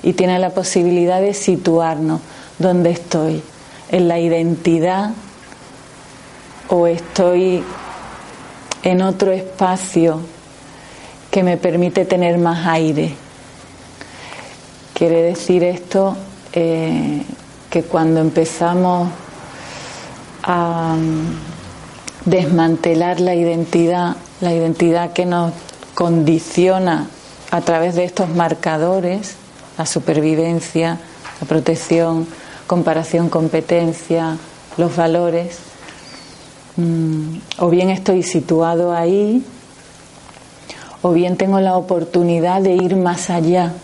y 0.02 0.14
tiene 0.14 0.38
la 0.38 0.48
posibilidad 0.48 1.20
de 1.20 1.34
situarnos 1.34 2.22
donde 2.58 2.92
estoy, 2.92 3.42
en 3.90 4.08
la 4.08 4.18
identidad 4.18 5.10
o 6.70 6.86
estoy 6.86 7.62
en 8.82 9.02
otro 9.02 9.30
espacio 9.30 10.20
que 11.30 11.42
me 11.42 11.58
permite 11.58 12.06
tener 12.06 12.38
más 12.38 12.66
aire. 12.66 13.14
Quiere 14.94 15.20
decir 15.20 15.64
esto 15.64 16.16
eh, 16.54 17.22
que 17.68 17.82
cuando 17.82 18.22
empezamos 18.22 19.10
a 20.44 20.96
desmantelar 22.24 23.20
la 23.20 23.34
identidad, 23.34 24.16
la 24.40 24.52
identidad 24.52 25.12
que 25.12 25.26
nos 25.26 25.52
condiciona 25.94 27.08
a 27.50 27.60
través 27.60 27.94
de 27.94 28.04
estos 28.04 28.28
marcadores, 28.28 29.36
la 29.78 29.86
supervivencia, 29.86 30.98
la 31.40 31.46
protección, 31.46 32.26
comparación, 32.66 33.28
competencia, 33.28 34.36
los 34.76 34.96
valores, 34.96 35.58
mm, 36.76 37.36
o 37.58 37.68
bien 37.68 37.90
estoy 37.90 38.22
situado 38.22 38.92
ahí, 38.92 39.44
o 41.02 41.12
bien 41.12 41.36
tengo 41.36 41.60
la 41.60 41.76
oportunidad 41.76 42.62
de 42.62 42.72
ir 42.72 42.96
más 42.96 43.28
allá 43.28 43.74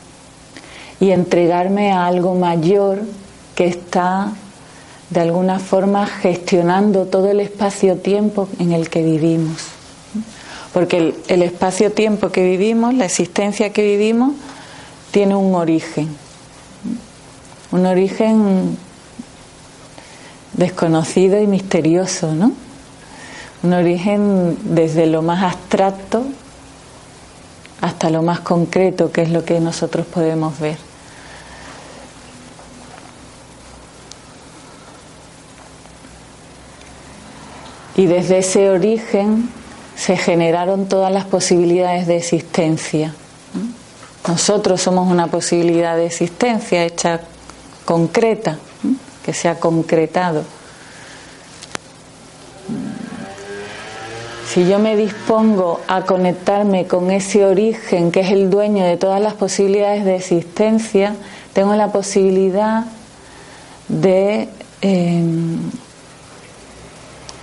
y 0.99 1.11
entregarme 1.11 1.93
a 1.93 2.07
algo 2.07 2.35
mayor 2.35 3.03
que 3.55 3.67
está 3.67 4.33
de 5.11 5.21
alguna 5.21 5.59
forma 5.59 6.07
gestionando 6.07 7.07
todo 7.07 7.31
el 7.31 7.41
espacio-tiempo 7.41 8.49
en 8.59 8.73
el 8.73 8.89
que 8.89 9.03
vivimos. 9.03 9.59
Porque 10.73 11.15
el, 11.27 11.43
espacio-tiempo 11.43 12.31
que 12.31 12.45
vivimos, 12.45 12.95
la 12.95 13.07
existencia 13.07 13.73
que 13.73 13.83
vivimos, 13.83 14.35
tiene 15.11 15.35
un 15.35 15.55
origen. 15.55 16.09
Un 17.73 17.87
origen 17.87 18.79
desconocido 20.53 21.41
y 21.41 21.49
misterioso, 21.49 22.35
¿no? 22.35 22.53
Un 23.65 23.73
origen 23.73 24.57
desde 24.63 25.07
lo 25.07 25.23
más 25.23 25.43
abstracto 25.43 26.25
hasta 27.81 28.11
lo 28.11 28.23
más 28.23 28.41
concreto, 28.41 29.11
que 29.11 29.23
es 29.23 29.31
lo 29.31 29.45
que 29.45 29.59
nosotros 29.59 30.07
podemos 30.07 30.59
ver. 30.61 30.90
Y 38.01 38.07
desde 38.07 38.39
ese 38.39 38.71
origen 38.71 39.51
se 39.95 40.17
generaron 40.17 40.89
todas 40.89 41.13
las 41.13 41.27
posibilidades 41.27 42.07
de 42.07 42.17
existencia. 42.17 43.15
Nosotros 44.27 44.81
somos 44.81 45.13
una 45.13 45.27
posibilidad 45.27 45.97
de 45.97 46.07
existencia 46.07 46.83
hecha 46.83 47.21
concreta, 47.85 48.57
que 49.23 49.35
se 49.35 49.51
ha 49.51 49.61
concretado. 49.61 50.45
Si 54.49 54.67
yo 54.67 54.79
me 54.79 54.97
dispongo 54.97 55.83
a 55.87 56.07
conectarme 56.07 56.87
con 56.87 57.11
ese 57.11 57.45
origen 57.45 58.13
que 58.13 58.21
es 58.21 58.31
el 58.31 58.49
dueño 58.49 58.83
de 58.83 58.97
todas 58.97 59.21
las 59.21 59.35
posibilidades 59.35 60.07
de 60.07 60.17
existencia, 60.17 61.17
tengo 61.53 61.75
la 61.75 61.93
posibilidad 61.93 62.87
de 63.89 64.49
em, 64.81 65.71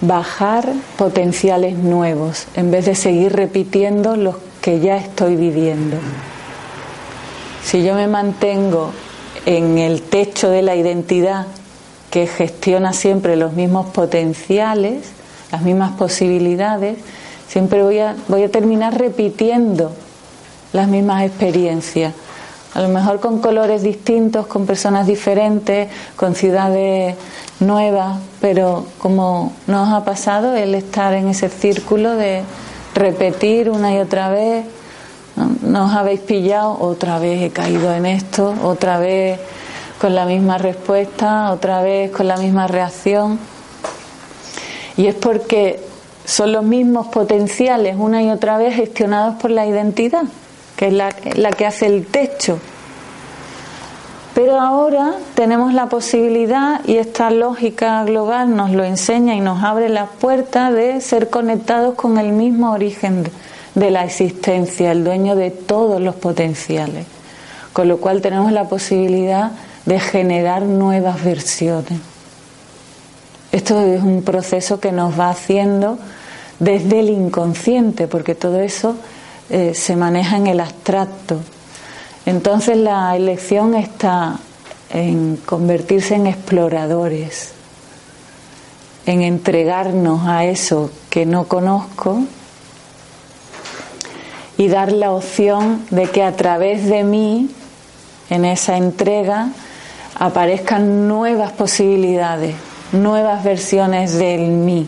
bajar 0.01 0.71
potenciales 0.97 1.77
nuevos 1.77 2.47
en 2.55 2.71
vez 2.71 2.85
de 2.85 2.95
seguir 2.95 3.33
repitiendo 3.33 4.15
los 4.15 4.35
que 4.61 4.79
ya 4.79 4.97
estoy 4.97 5.35
viviendo. 5.35 5.97
Si 7.63 7.83
yo 7.83 7.95
me 7.95 8.07
mantengo 8.07 8.91
en 9.45 9.77
el 9.77 10.01
techo 10.01 10.49
de 10.49 10.61
la 10.61 10.75
identidad 10.75 11.47
que 12.11 12.27
gestiona 12.27 12.93
siempre 12.93 13.35
los 13.35 13.53
mismos 13.53 13.87
potenciales, 13.87 15.05
las 15.51 15.61
mismas 15.61 15.91
posibilidades, 15.93 16.97
siempre 17.47 17.83
voy 17.83 17.99
a, 17.99 18.15
voy 18.27 18.43
a 18.43 18.51
terminar 18.51 18.97
repitiendo 18.97 19.91
las 20.73 20.87
mismas 20.87 21.23
experiencias. 21.23 22.13
A 22.77 22.81
lo 22.81 22.89
mejor 22.89 23.19
con 23.19 23.39
colores 23.39 23.81
distintos, 23.81 24.45
con 24.45 24.67
personas 24.67 25.07
diferentes, 25.07 25.89
con 26.15 26.35
ciudades 26.35 27.15
nuevas, 27.59 28.19
pero 28.39 28.85
como 28.99 29.51
nos 29.65 29.91
ha 29.91 30.05
pasado 30.05 30.55
el 30.55 30.75
estar 30.75 31.15
en 31.15 31.27
ese 31.27 31.49
círculo 31.49 32.11
de 32.11 32.43
repetir 32.93 33.71
una 33.71 33.95
y 33.95 33.97
otra 33.97 34.29
vez, 34.29 34.63
nos 35.63 35.91
habéis 35.95 36.19
pillado, 36.19 36.77
otra 36.79 37.17
vez 37.17 37.41
he 37.41 37.49
caído 37.49 37.91
en 37.95 38.05
esto, 38.05 38.53
otra 38.61 38.99
vez 38.99 39.39
con 39.99 40.13
la 40.13 40.27
misma 40.27 40.59
respuesta, 40.59 41.51
otra 41.51 41.81
vez 41.81 42.11
con 42.11 42.27
la 42.27 42.37
misma 42.37 42.67
reacción. 42.67 43.39
Y 44.97 45.07
es 45.07 45.15
porque 45.15 45.83
son 46.25 46.51
los 46.51 46.63
mismos 46.63 47.07
potenciales 47.07 47.95
una 47.97 48.21
y 48.21 48.29
otra 48.29 48.59
vez 48.59 48.75
gestionados 48.75 49.41
por 49.41 49.49
la 49.49 49.65
identidad, 49.65 50.25
que 50.77 50.87
es 50.87 50.93
la, 50.93 51.13
la 51.35 51.49
que 51.51 51.65
hace 51.65 51.87
el 51.87 52.05
techo 52.05 52.59
pero 54.37 54.61
ahora 54.61 55.15
tenemos 55.33 55.73
la 55.73 55.87
posibilidad, 55.87 56.81
y 56.85 56.97
esta 56.97 57.31
lógica 57.31 58.03
global 58.03 58.55
nos 58.55 58.69
lo 58.69 58.83
enseña 58.83 59.33
y 59.33 59.39
nos 59.39 59.63
abre 59.63 59.89
las 59.89 60.09
puertas 60.11 60.71
de 60.75 61.01
ser 61.01 61.31
conectados 61.31 61.95
con 61.95 62.19
el 62.19 62.33
mismo 62.33 62.71
origen 62.71 63.23
de 63.73 63.89
la 63.89 64.05
existencia, 64.05 64.91
el 64.91 65.03
dueño 65.03 65.35
de 65.35 65.49
todos 65.49 65.99
los 65.99 66.13
potenciales. 66.13 67.07
Con 67.73 67.87
lo 67.87 67.97
cual 67.97 68.21
tenemos 68.21 68.51
la 68.51 68.65
posibilidad 68.65 69.53
de 69.87 69.99
generar 69.99 70.61
nuevas 70.61 71.23
versiones. 71.23 71.99
Esto 73.51 73.81
es 73.81 74.03
un 74.03 74.21
proceso 74.21 74.79
que 74.79 74.91
nos 74.91 75.19
va 75.19 75.31
haciendo 75.31 75.97
desde 76.59 76.99
el 76.99 77.09
inconsciente, 77.09 78.07
porque 78.07 78.35
todo 78.35 78.59
eso 78.59 78.97
eh, 79.49 79.73
se 79.73 79.95
maneja 79.95 80.37
en 80.37 80.47
el 80.47 80.59
abstracto. 80.59 81.39
Entonces 82.25 82.77
la 82.77 83.15
elección 83.15 83.75
está 83.75 84.39
en 84.89 85.37
convertirse 85.37 86.15
en 86.15 86.27
exploradores, 86.27 87.53
en 89.05 89.21
entregarnos 89.21 90.27
a 90.27 90.45
eso 90.45 90.91
que 91.09 91.25
no 91.25 91.45
conozco 91.45 92.23
y 94.57 94.67
dar 94.67 94.91
la 94.91 95.11
opción 95.11 95.85
de 95.91 96.09
que 96.09 96.23
a 96.23 96.35
través 96.35 96.85
de 96.87 97.03
mí, 97.03 97.49
en 98.29 98.43
esa 98.43 98.75
entrega, 98.77 99.49
aparezcan 100.15 101.07
nuevas 101.07 101.51
posibilidades, 101.51 102.55
nuevas 102.91 103.43
versiones 103.43 104.17
del 104.17 104.47
mí, 104.47 104.87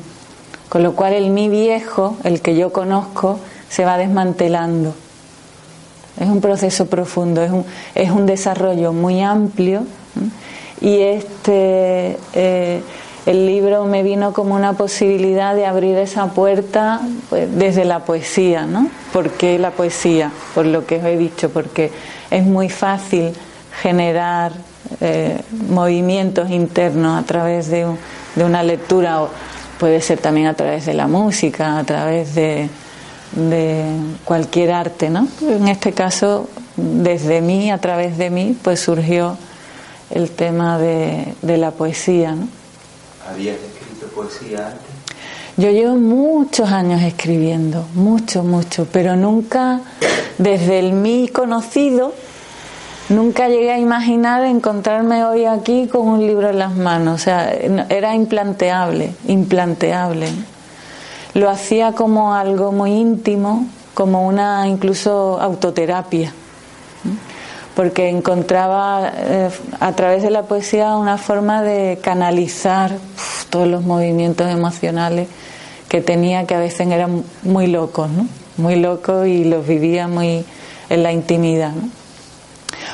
con 0.69 0.83
lo 0.83 0.95
cual 0.95 1.13
el 1.13 1.29
mí 1.29 1.49
viejo, 1.49 2.17
el 2.23 2.41
que 2.41 2.55
yo 2.55 2.73
conozco, 2.73 3.39
se 3.69 3.85
va 3.85 3.97
desmantelando. 3.97 4.93
Es 6.19 6.27
un 6.27 6.41
proceso 6.41 6.87
profundo, 6.87 7.41
es 7.41 7.51
un, 7.51 7.65
es 7.95 8.11
un 8.11 8.25
desarrollo 8.25 8.91
muy 8.91 9.21
amplio 9.21 9.83
y 10.81 10.99
este 11.01 12.17
eh, 12.33 12.81
el 13.25 13.45
libro 13.45 13.85
me 13.85 14.01
vino 14.01 14.33
como 14.33 14.55
una 14.55 14.73
posibilidad 14.73 15.53
de 15.53 15.65
abrir 15.65 15.97
esa 15.97 16.27
puerta 16.27 17.01
pues, 17.29 17.47
desde 17.57 17.85
la 17.85 17.99
poesía, 17.99 18.65
¿no? 18.65 18.89
¿Por 19.13 19.31
qué 19.31 19.59
la 19.59 19.71
poesía? 19.71 20.31
Por 20.55 20.65
lo 20.65 20.85
que 20.85 20.97
os 20.97 21.03
he 21.05 21.17
dicho, 21.17 21.49
porque 21.49 21.91
es 22.31 22.43
muy 22.43 22.69
fácil 22.69 23.33
generar 23.81 24.53
eh, 25.01 25.39
movimientos 25.69 26.49
internos 26.49 27.21
a 27.21 27.25
través 27.25 27.69
de, 27.69 27.85
de 28.35 28.43
una 28.43 28.63
lectura, 28.63 29.21
o 29.21 29.29
puede 29.79 30.01
ser 30.01 30.19
también 30.19 30.47
a 30.47 30.53
través 30.55 30.85
de 30.85 30.93
la 30.93 31.07
música, 31.07 31.77
a 31.77 31.83
través 31.83 32.35
de, 32.35 32.67
de 33.31 33.83
cualquier 34.25 34.71
arte, 34.71 35.09
¿no? 35.09 35.27
En 35.41 35.67
este 35.67 35.93
caso, 35.93 36.49
desde 36.75 37.41
mí, 37.41 37.71
a 37.71 37.77
través 37.77 38.17
de 38.17 38.29
mí, 38.29 38.57
pues 38.61 38.79
surgió 38.79 39.37
el 40.09 40.31
tema 40.31 40.79
de, 40.79 41.35
la 41.43 41.71
poesía, 41.71 42.33
¿no? 42.35 42.47
¿Habías 43.29 43.57
escrito 43.57 44.07
poesía 44.15 44.67
antes? 44.67 44.87
Yo 45.57 45.71
llevo 45.71 45.95
muchos 45.95 46.69
años 46.69 47.01
escribiendo, 47.01 47.85
mucho, 47.93 48.43
mucho, 48.43 48.87
pero 48.91 49.15
nunca, 49.15 49.81
desde 50.37 50.79
el 50.79 50.93
mí 50.93 51.27
conocido, 51.27 52.13
nunca 53.09 53.49
llegué 53.49 53.73
a 53.73 53.77
imaginar 53.77 54.45
encontrarme 54.45 55.25
hoy 55.25 55.45
aquí 55.45 55.87
con 55.87 56.07
un 56.07 56.25
libro 56.25 56.49
en 56.49 56.59
las 56.59 56.75
manos. 56.75 57.15
O 57.15 57.23
sea, 57.23 57.51
era 57.51 58.15
implanteable, 58.15 59.13
implanteable 59.27 60.29
lo 61.33 61.49
hacía 61.49 61.93
como 61.93 62.33
algo 62.33 62.71
muy 62.71 62.91
íntimo, 62.91 63.65
como 63.93 64.25
una 64.25 64.67
incluso 64.67 65.39
autoterapia, 65.41 66.33
porque 67.75 68.09
encontraba 68.09 69.11
eh, 69.15 69.49
a 69.79 69.91
través 69.93 70.23
de 70.23 70.29
la 70.31 70.43
poesía 70.43 70.95
una 70.95 71.17
forma 71.17 71.61
de 71.61 71.99
canalizar 72.01 72.97
todos 73.49 73.67
los 73.67 73.83
movimientos 73.83 74.49
emocionales 74.49 75.27
que 75.87 76.01
tenía, 76.01 76.45
que 76.45 76.55
a 76.55 76.59
veces 76.59 76.87
eran 76.87 77.23
muy 77.43 77.67
locos, 77.67 78.09
¿no? 78.09 78.27
muy 78.57 78.75
locos 78.75 79.27
y 79.27 79.43
los 79.43 79.65
vivía 79.65 80.07
muy 80.07 80.45
en 80.89 81.03
la 81.03 81.11
intimidad. 81.11 81.73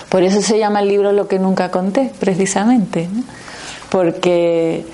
Por 0.09 0.23
eso 0.23 0.41
se 0.41 0.57
llama 0.59 0.79
el 0.81 0.87
libro 0.87 1.11
Lo 1.11 1.27
que 1.27 1.39
nunca 1.39 1.71
conté, 1.71 2.11
precisamente, 2.19 3.09
porque 3.89 4.85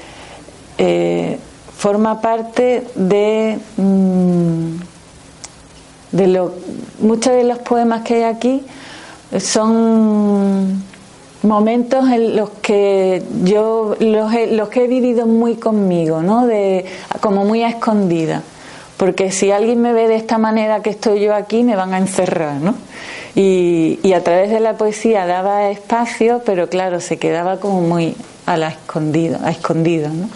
eh, 0.77 1.37
forma 1.81 2.21
parte 2.21 2.83
de, 2.93 3.57
mm, 3.77 4.75
de 6.11 6.27
lo, 6.27 6.53
muchos 6.99 7.33
de 7.33 7.43
los 7.43 7.57
poemas 7.57 8.03
que 8.03 8.17
hay 8.17 8.23
aquí 8.23 8.63
son 9.39 10.83
momentos 11.41 12.07
en 12.11 12.35
los 12.35 12.51
que 12.61 13.23
yo 13.43 13.95
los, 13.99 14.31
los 14.51 14.69
que 14.69 14.83
he 14.83 14.87
vivido 14.87 15.25
muy 15.25 15.55
conmigo, 15.55 16.21
¿no? 16.21 16.45
De, 16.45 16.85
como 17.19 17.45
muy 17.45 17.63
a 17.63 17.69
escondida. 17.69 18.43
Porque 18.97 19.31
si 19.31 19.49
alguien 19.49 19.81
me 19.81 19.91
ve 19.91 20.07
de 20.07 20.17
esta 20.17 20.37
manera 20.37 20.83
que 20.83 20.91
estoy 20.91 21.21
yo 21.21 21.33
aquí, 21.33 21.63
me 21.63 21.75
van 21.75 21.95
a 21.95 21.97
encerrar, 21.97 22.57
¿no? 22.61 22.75
Y, 23.33 23.99
y 24.03 24.13
a 24.13 24.23
través 24.23 24.51
de 24.51 24.59
la 24.59 24.73
poesía 24.73 25.25
daba 25.25 25.71
espacio, 25.71 26.43
pero 26.45 26.69
claro, 26.69 26.99
se 26.99 27.17
quedaba 27.17 27.59
como 27.59 27.81
muy 27.81 28.15
a 28.45 28.55
la 28.55 28.67
escondida, 28.67 29.39
a 29.43 29.49
escondido, 29.49 30.09
¿no? 30.09 30.29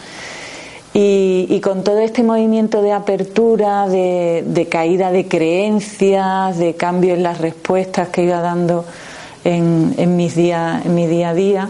Y, 0.97 1.59
con 1.59 1.83
todo 1.83 1.99
este 1.99 2.23
movimiento 2.23 2.81
de 2.81 2.93
apertura, 2.93 3.85
de, 3.89 4.67
caída 4.71 5.11
de 5.11 5.27
creencias, 5.27 6.57
de 6.57 6.75
cambio 6.75 7.15
en 7.15 7.21
las 7.21 7.39
respuestas 7.39 8.07
que 8.07 8.23
iba 8.23 8.39
dando 8.39 8.85
en, 9.43 9.93
en, 9.97 10.15
mis 10.15 10.37
en 10.37 10.95
mi 10.95 11.05
día 11.05 11.31
a 11.31 11.33
día, 11.33 11.69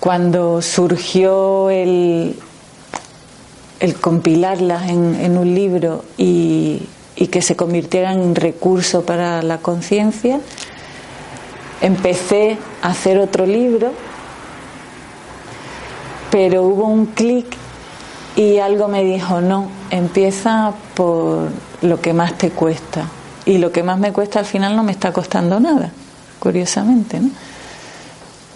cuando 0.00 0.62
surgió 0.62 1.68
el, 1.68 2.36
el 3.80 3.94
compilarlas 3.96 4.88
en, 4.88 5.36
un 5.36 5.54
libro 5.54 6.06
y, 6.16 6.80
y, 7.16 7.26
que 7.26 7.42
se 7.42 7.54
convirtieran 7.54 8.18
en 8.22 8.34
recurso 8.34 9.04
para 9.04 9.42
la 9.42 9.58
conciencia, 9.58 10.40
empecé 11.82 12.56
a 12.80 12.88
hacer 12.92 13.18
otro 13.18 13.44
libro 13.44 13.92
pero 16.30 16.62
hubo 16.64 16.86
un 16.86 17.06
clic 17.06 17.46
y 18.36 18.58
algo 18.58 18.88
me 18.88 19.02
dijo, 19.02 19.40
no, 19.40 19.68
empieza 19.90 20.72
por 20.94 21.48
lo 21.82 22.00
que 22.00 22.12
más 22.12 22.38
te 22.38 22.50
cuesta. 22.50 23.06
Y 23.46 23.58
lo 23.58 23.72
que 23.72 23.82
más 23.82 23.98
me 23.98 24.12
cuesta 24.12 24.38
al 24.38 24.44
final 24.44 24.76
no 24.76 24.82
me 24.82 24.92
está 24.92 25.12
costando 25.12 25.58
nada, 25.58 25.90
curiosamente, 26.38 27.18
¿no? 27.18 27.30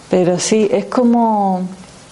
Pero 0.09 0.39
sí, 0.39 0.69
es 0.71 0.85
como 0.85 1.67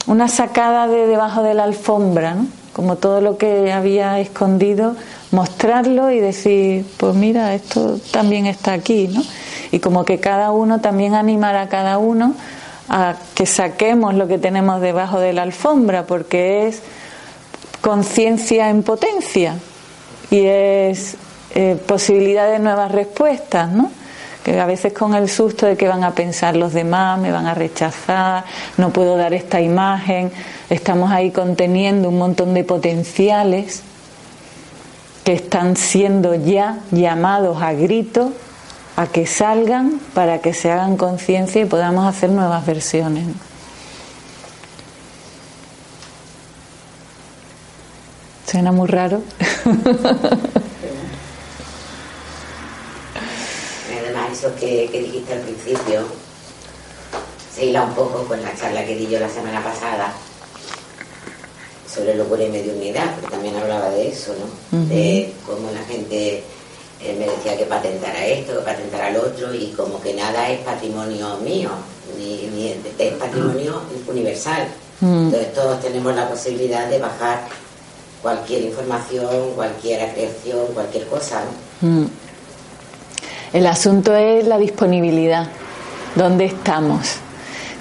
una 0.08 0.28
sacada 0.28 0.88
de 0.88 1.06
debajo 1.06 1.44
de 1.44 1.54
la 1.54 1.64
alfombra, 1.64 2.34
¿no? 2.34 2.48
Como 2.74 2.96
todo 2.96 3.22
lo 3.22 3.38
que 3.38 3.72
había 3.72 4.20
escondido, 4.20 4.96
mostrarlo 5.32 6.10
y 6.10 6.20
decir, 6.20 6.86
pues 6.98 7.16
mira, 7.16 7.54
esto 7.54 8.00
también 8.12 8.48
está 8.48 8.74
aquí, 8.74 9.08
¿no? 9.08 9.22
Y 9.72 9.80
como 9.80 10.04
que 10.04 10.20
cada 10.20 10.52
uno 10.52 10.82
también 10.82 11.14
animar 11.14 11.56
a 11.56 11.70
cada 11.70 11.98
uno 12.00 12.34
a 12.94 13.16
que 13.36 13.46
saquemos 13.46 14.16
lo 14.16 14.28
que 14.28 14.38
tenemos 14.38 14.82
debajo 14.82 15.22
de 15.22 15.32
la 15.32 15.44
alfombra, 15.44 16.06
porque 16.06 16.68
es 16.68 16.82
conciencia 17.80 18.70
en 18.70 18.84
potencia 18.84 19.56
y 20.30 20.46
es 20.46 21.16
eh, 21.56 21.78
posibilidad 21.88 22.52
de 22.52 22.60
nuevas 22.60 22.92
respuestas, 22.92 23.72
¿no? 23.72 23.90
Que 24.44 24.60
a 24.60 24.66
veces 24.66 24.92
con 24.92 25.16
el 25.16 25.30
susto 25.30 25.68
de 25.68 25.78
que 25.78 25.88
van 25.88 26.04
a 26.04 26.12
pensar 26.12 26.58
los 26.58 26.74
demás, 26.74 27.18
me 27.18 27.32
van 27.32 27.48
a 27.48 27.54
rechazar, 27.54 28.44
no 28.76 28.90
puedo 28.90 29.16
dar 29.16 29.34
esta 29.34 29.62
imagen, 29.62 30.30
estamos 30.70 31.12
ahí 31.12 31.32
conteniendo 31.32 32.10
un 32.10 32.18
montón 32.18 32.54
de 32.54 32.66
potenciales 32.66 33.84
que 35.24 35.32
están 35.32 35.78
siendo 35.78 36.36
ya 36.36 36.80
llamados 36.92 37.62
a 37.62 37.72
grito 37.72 38.34
a 39.02 39.08
que 39.08 39.26
salgan 39.26 40.00
para 40.14 40.42
que 40.42 40.54
se 40.54 40.72
hagan 40.72 40.96
conciencia 40.96 41.62
y 41.62 41.66
podamos 41.66 42.08
hacer 42.08 42.30
nuevas 42.30 42.64
versiones. 42.66 43.26
Suena 48.46 48.72
muy 48.72 48.88
raro. 48.88 49.24
Además, 53.90 54.32
eso 54.34 54.54
que, 54.60 54.88
dijiste 54.92 55.34
al 55.34 55.40
principio 55.40 56.06
se 57.52 57.66
hila 57.66 57.84
un 57.84 57.94
poco 57.96 58.24
con 58.26 58.40
la 58.44 58.56
charla 58.56 58.86
que 58.86 58.96
di 58.96 59.08
yo 59.08 59.20
la 59.20 59.30
semana 59.30 59.64
pasada 59.64 60.14
sobre 61.92 62.16
locura 62.16 62.44
y 62.44 62.50
mediunidad, 62.50 63.16
porque 63.16 63.32
también 63.32 63.56
hablaba 63.56 63.90
de 63.90 64.10
eso, 64.10 64.34
¿no? 64.34 64.46
De 64.86 65.34
cómo 65.46 65.72
la 65.72 65.84
gente 65.86 66.44
él 67.06 67.18
me 67.18 67.26
decía 67.26 67.58
que 67.58 67.66
patentara 67.66 68.26
esto, 68.26 68.60
que 68.60 68.62
patentara 68.62 69.12
lo 69.12 69.22
otro, 69.22 69.54
y 69.54 69.74
como 69.76 70.02
que 70.02 70.14
nada 70.14 70.50
es 70.50 70.60
patrimonio 70.60 71.38
mío, 71.38 71.70
ni, 72.18 72.76
es 72.98 73.14
patrimonio 73.14 73.82
universal. 74.08 74.68
Mm. 75.00 75.26
Entonces 75.26 75.54
todos 75.54 75.82
tenemos 75.82 76.16
la 76.16 76.30
posibilidad 76.30 76.88
de 76.88 77.00
bajar 77.00 77.42
cualquier 78.22 78.64
información, 78.64 79.52
cualquier 79.56 80.14
creación, 80.14 80.68
cualquier 80.74 81.08
cosa. 81.08 81.42
Mm. 81.82 82.06
El 83.54 83.68
asunto 83.68 84.16
es 84.16 84.48
la 84.48 84.58
disponibilidad, 84.58 85.48
dónde 86.16 86.46
estamos. 86.46 87.18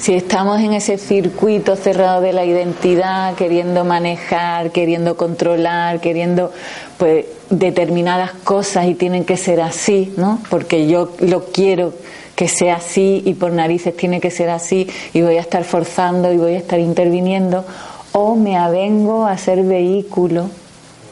Si 0.01 0.15
estamos 0.15 0.61
en 0.61 0.73
ese 0.73 0.97
circuito 0.97 1.77
cerrado 1.77 2.23
de 2.23 2.33
la 2.33 2.47
identidad, 2.47 3.35
queriendo 3.35 3.85
manejar, 3.85 4.71
queriendo 4.71 5.19
controlar, 5.19 6.01
queriendo 6.01 6.53
pues 6.97 7.27
determinadas 7.51 8.33
cosas 8.33 8.87
y 8.87 8.95
tienen 8.95 9.27
que 9.27 9.37
ser 9.37 9.61
así, 9.61 10.15
¿no? 10.17 10.41
Porque 10.49 10.87
yo 10.87 11.13
lo 11.21 11.45
quiero 11.45 11.93
que 12.35 12.49
sea 12.49 12.77
así 12.77 13.23
y 13.27 13.35
por 13.35 13.53
narices 13.53 13.95
tiene 13.95 14.23
que 14.23 14.31
ser 14.31 14.49
así 14.49 14.89
y 15.13 15.21
voy 15.21 15.37
a 15.37 15.41
estar 15.41 15.65
forzando 15.65 16.33
y 16.33 16.39
voy 16.39 16.55
a 16.55 16.59
estar 16.59 16.81
interviniendo 16.81 17.67
o 18.13 18.37
me 18.37 18.57
avengo 18.57 19.27
a 19.27 19.37
ser 19.37 19.63
vehículo 19.65 20.49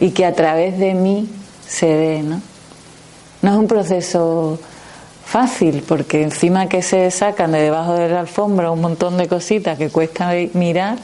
y 0.01 0.13
que 0.13 0.25
a 0.25 0.33
través 0.35 0.79
de 0.79 0.95
mí 0.95 1.29
se 1.67 1.89
dé, 1.89 2.23
¿no? 2.23 2.41
No 3.43 3.53
es 3.53 3.59
un 3.59 3.69
proceso 3.69 4.59
fácil 5.29 5.85
porque 5.87 6.23
encima 6.23 6.71
que 6.71 6.81
se 6.81 7.11
sacan 7.11 7.53
de 7.53 7.61
debajo 7.61 7.93
de 7.93 8.09
la 8.09 8.21
alfombra 8.21 8.71
un 8.71 8.81
montón 8.81 9.19
de 9.19 9.29
cositas 9.29 9.77
que 9.77 9.91
cuesta 9.91 10.33
mirar, 10.55 10.97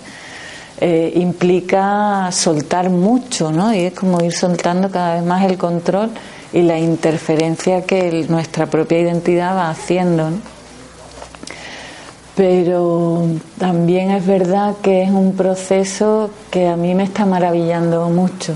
eh, 0.81 1.13
implica 1.17 2.31
soltar 2.33 2.89
mucho, 2.89 3.53
¿no? 3.53 3.75
Y 3.75 3.81
es 3.81 3.93
como 3.93 4.23
ir 4.23 4.33
soltando 4.33 4.91
cada 4.91 5.17
vez 5.17 5.25
más 5.25 5.45
el 5.45 5.59
control 5.59 6.11
y 6.55 6.63
la 6.63 6.79
interferencia 6.79 7.83
que 7.83 8.25
nuestra 8.31 8.65
propia 8.67 8.99
identidad 9.01 9.55
va 9.57 9.69
haciendo, 9.69 10.31
Pero 12.35 13.27
también 13.59 14.11
es 14.11 14.27
verdad 14.27 14.75
que 14.83 15.03
es 15.03 15.11
un 15.11 15.37
proceso 15.37 16.31
que 16.51 16.67
a 16.67 16.77
mí 16.77 16.95
me 16.95 17.05
está 17.05 17.27
maravillando 17.27 18.09
mucho. 18.09 18.55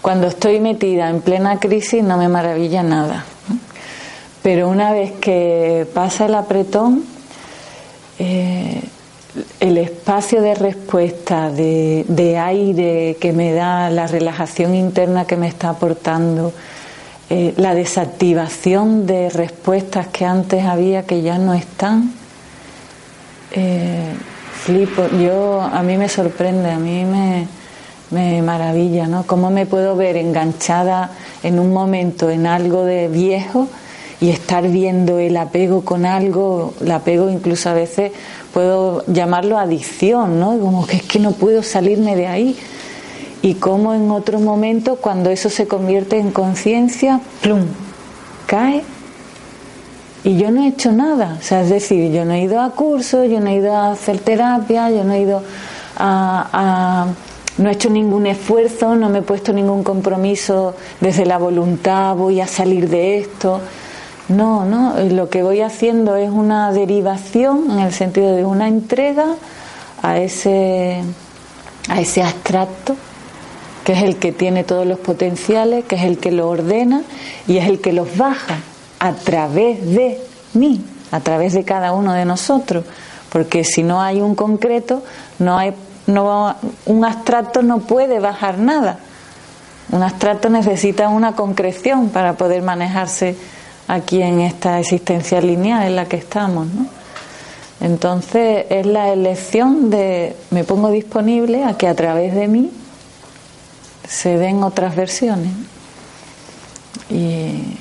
Cuando 0.00 0.28
estoy 0.28 0.60
metida 0.60 1.10
en 1.10 1.20
plena 1.20 1.58
crisis 1.58 2.02
no 2.02 2.16
me 2.16 2.28
maravilla 2.28 2.82
nada. 2.82 3.24
Pero 4.42 4.68
una 4.68 4.92
vez 4.92 5.12
que 5.12 5.86
pasa 5.92 6.26
el 6.26 6.34
apretón, 6.34 7.04
eh, 8.18 8.80
el 9.60 9.78
espacio 9.78 10.40
de 10.40 10.54
respuesta, 10.54 11.50
de, 11.50 12.38
aire 12.38 13.16
que 13.20 13.32
me 13.32 13.52
da, 13.52 13.90
la 13.90 14.06
relajación 14.06 14.74
interna 14.74 15.26
que 15.26 15.36
me 15.36 15.46
está 15.46 15.68
aportando, 15.68 16.52
eh, 17.28 17.54
la 17.58 17.74
desactivación 17.74 19.06
de 19.06 19.30
respuestas 19.30 20.08
que 20.08 20.24
antes 20.24 20.64
había 20.64 21.04
que 21.04 21.22
ya 21.22 21.38
no 21.38 21.54
están. 21.54 22.12
Eh, 23.52 24.12
flipo, 24.64 25.06
yo 25.22 25.60
a 25.60 25.82
mí 25.82 25.96
me 25.96 26.08
sorprende, 26.08 26.70
a 26.70 26.78
mí 26.78 27.04
me, 27.04 27.46
me 28.10 28.42
maravilla, 28.42 29.06
¿no? 29.06 29.26
Cómo 29.26 29.50
me 29.50 29.66
puedo 29.66 29.96
ver 29.96 30.16
enganchada 30.16 31.10
en 31.42 31.58
un 31.58 31.72
momento 31.72 32.30
en 32.30 32.46
algo 32.46 32.84
de 32.84 33.08
viejo 33.08 33.68
y 34.20 34.30
estar 34.30 34.68
viendo 34.68 35.18
el 35.18 35.36
apego 35.36 35.82
con 35.82 36.04
algo, 36.04 36.74
el 36.80 36.90
apego 36.90 37.30
incluso 37.30 37.70
a 37.70 37.74
veces 37.74 38.12
puedo 38.52 39.04
llamarlo 39.06 39.58
adicción, 39.58 40.38
¿no? 40.38 40.58
Como 40.58 40.86
que 40.86 40.96
es 40.96 41.02
que 41.02 41.18
no 41.18 41.32
puedo 41.32 41.62
salirme 41.62 42.16
de 42.16 42.26
ahí. 42.26 42.58
Y 43.42 43.54
como 43.54 43.94
en 43.94 44.10
otro 44.10 44.38
momento, 44.38 44.96
cuando 44.96 45.30
eso 45.30 45.48
se 45.48 45.66
convierte 45.66 46.18
en 46.18 46.30
conciencia, 46.30 47.20
¡plum! 47.40 47.64
cae 48.46 48.82
y 50.24 50.36
yo 50.36 50.50
no 50.50 50.64
he 50.64 50.68
hecho 50.68 50.92
nada. 50.92 51.36
O 51.38 51.42
sea, 51.42 51.62
es 51.62 51.70
decir, 51.70 52.12
yo 52.12 52.24
no 52.24 52.34
he 52.34 52.42
ido 52.42 52.60
a 52.60 52.70
cursos, 52.72 53.28
yo 53.30 53.40
no 53.40 53.48
he 53.48 53.54
ido 53.54 53.74
a 53.74 53.92
hacer 53.92 54.18
terapia, 54.18 54.90
yo 54.90 55.04
no 55.04 55.14
he 55.14 55.20
ido 55.20 55.42
a, 55.96 57.06
no 57.58 57.68
he 57.68 57.72
hecho 57.72 57.90
ningún 57.90 58.26
esfuerzo, 58.26 58.96
no 58.96 59.08
me 59.08 59.20
he 59.20 59.22
puesto 59.22 59.52
ningún 59.52 59.82
compromiso 59.82 60.74
desde 61.00 61.24
la 61.26 61.38
voluntad, 61.38 62.16
voy 62.16 62.40
a 62.40 62.46
salir 62.46 62.88
de 62.88 63.18
esto. 63.18 63.60
No, 64.30 64.64
no, 64.64 64.94
lo 65.10 65.28
que 65.28 65.42
voy 65.42 65.60
haciendo 65.60 66.14
es 66.14 66.30
una 66.30 66.72
derivación 66.72 67.68
en 67.68 67.80
el 67.80 67.92
sentido 67.92 68.36
de 68.36 68.44
una 68.44 68.68
entrega 68.68 69.26
a 70.02 70.18
ese, 70.18 71.02
a 71.88 72.00
ese 72.00 72.22
abstracto 72.22 72.94
que 73.82 73.94
es 73.94 74.02
el 74.04 74.18
que 74.18 74.30
tiene 74.30 74.62
todos 74.62 74.86
los 74.86 75.00
potenciales, 75.00 75.84
que 75.84 75.96
es 75.96 76.02
el 76.02 76.18
que 76.18 76.30
lo 76.30 76.48
ordena 76.48 77.02
y 77.48 77.56
es 77.56 77.68
el 77.68 77.80
que 77.80 77.92
los 77.92 78.16
baja 78.16 78.58
a 79.00 79.14
través 79.14 79.84
de 79.84 80.20
mí, 80.54 80.84
a 81.10 81.18
través 81.18 81.52
de 81.52 81.64
cada 81.64 81.90
uno 81.90 82.12
de 82.12 82.24
nosotros, 82.24 82.84
porque 83.32 83.64
si 83.64 83.82
no 83.82 84.00
hay 84.00 84.20
un 84.20 84.36
concreto, 84.36 85.02
no 85.40 85.58
hay 85.58 85.74
no, 86.06 86.54
un 86.86 87.04
abstracto 87.04 87.62
no 87.62 87.80
puede 87.80 88.20
bajar 88.20 88.58
nada. 88.58 89.00
Un 89.90 90.04
abstracto 90.04 90.50
necesita 90.50 91.08
una 91.08 91.32
concreción 91.32 92.10
para 92.10 92.34
poder 92.34 92.62
manejarse 92.62 93.34
aquí 93.90 94.22
en 94.22 94.40
esta 94.40 94.78
existencia 94.78 95.40
lineal 95.40 95.86
en 95.86 95.96
la 95.96 96.06
que 96.06 96.16
estamos. 96.16 96.66
¿no? 96.68 96.86
Entonces 97.80 98.66
es 98.70 98.86
la 98.86 99.12
elección 99.12 99.90
de 99.90 100.36
me 100.50 100.64
pongo 100.64 100.90
disponible 100.90 101.64
a 101.64 101.76
que 101.76 101.88
a 101.88 101.94
través 101.94 102.34
de 102.34 102.46
mí 102.46 102.70
se 104.08 104.38
den 104.38 104.62
otras 104.62 104.94
versiones. 104.94 105.52
Y, 107.08 107.78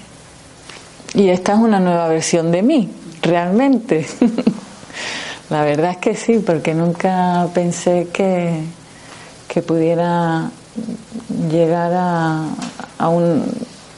y 1.13 1.29
esta 1.29 1.53
es 1.53 1.59
una 1.59 1.79
nueva 1.79 2.07
versión 2.07 2.51
de 2.51 2.61
mí, 2.63 2.89
realmente. 3.21 4.07
La 5.49 5.63
verdad 5.63 5.91
es 5.91 5.97
que 5.97 6.15
sí, 6.15 6.39
porque 6.45 6.73
nunca 6.73 7.47
pensé 7.53 8.07
que, 8.13 8.61
que 9.47 9.61
pudiera 9.61 10.51
llegar 11.51 11.91
a, 11.93 12.45
a, 12.99 13.09
un, 13.09 13.43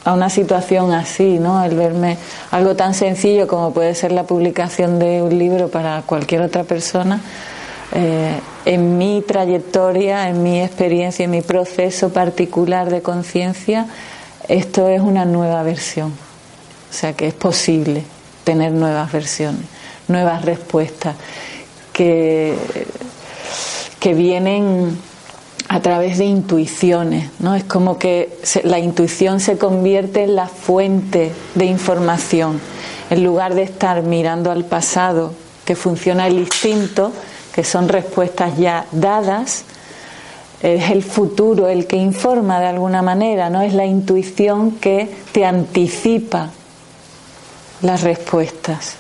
a 0.04 0.14
una 0.14 0.30
situación 0.30 0.92
así, 0.92 1.38
¿no? 1.38 1.64
El 1.64 1.76
verme 1.76 2.18
algo 2.50 2.76
tan 2.76 2.94
sencillo 2.94 3.48
como 3.48 3.72
puede 3.72 3.94
ser 3.94 4.12
la 4.12 4.24
publicación 4.24 5.00
de 5.00 5.22
un 5.22 5.38
libro 5.38 5.70
para 5.70 6.02
cualquier 6.04 6.42
otra 6.42 6.64
persona. 6.64 7.22
Eh, 7.94 8.40
en 8.66 8.98
mi 8.98 9.22
trayectoria, 9.22 10.30
en 10.30 10.42
mi 10.44 10.62
experiencia, 10.62 11.26
en 11.26 11.32
mi 11.32 11.42
proceso 11.42 12.10
particular 12.10 12.90
de 12.90 13.02
conciencia, 13.02 13.88
esto 14.48 14.88
es 14.88 15.02
una 15.02 15.26
nueva 15.26 15.62
versión. 15.64 16.10
O 16.10 16.94
sea 16.94 17.14
que 17.14 17.28
es 17.28 17.34
posible 17.34 18.04
tener 18.44 18.72
nuevas 18.72 19.12
versiones, 19.12 19.66
nuevas 20.08 20.44
respuestas 20.44 21.16
que, 21.94 22.58
que 24.00 24.14
vienen 24.14 24.98
a 25.72 25.80
través 25.80 26.18
de 26.18 26.26
intuiciones, 26.26 27.30
¿no? 27.40 27.56
Es 27.56 27.64
como 27.64 27.98
que 27.98 28.38
la 28.66 28.78
intuición 28.78 29.40
se 29.40 29.58
convierte 29.58 30.24
en 30.24 30.36
la 30.36 30.50
fuente 30.50 31.32
de 31.56 31.64
información. 31.64 32.60
En 33.10 33.24
lugar 33.24 33.56
de 33.56 33.64
estar 33.64 34.04
mirando 34.04 34.52
al 34.52 34.66
pasado, 34.66 35.32
que 35.64 35.78
funciona 35.78 36.28
el 36.28 36.40
instinto, 36.40 37.14
que 37.56 37.64
son 37.64 37.88
respuestas 37.88 38.58
ya 38.58 38.86
dadas, 38.92 39.64
es 40.62 40.90
el 40.92 41.04
futuro 41.04 41.70
el 41.70 41.88
que 41.88 41.96
informa 41.96 42.60
de 42.60 42.68
alguna 42.68 43.02
manera, 43.02 43.50
no 43.50 43.62
es 43.62 43.74
la 43.74 43.86
intuición 43.86 44.72
que 44.72 45.10
te 45.32 45.46
anticipa 45.46 46.50
las 47.82 48.02
respuestas. 48.02 48.96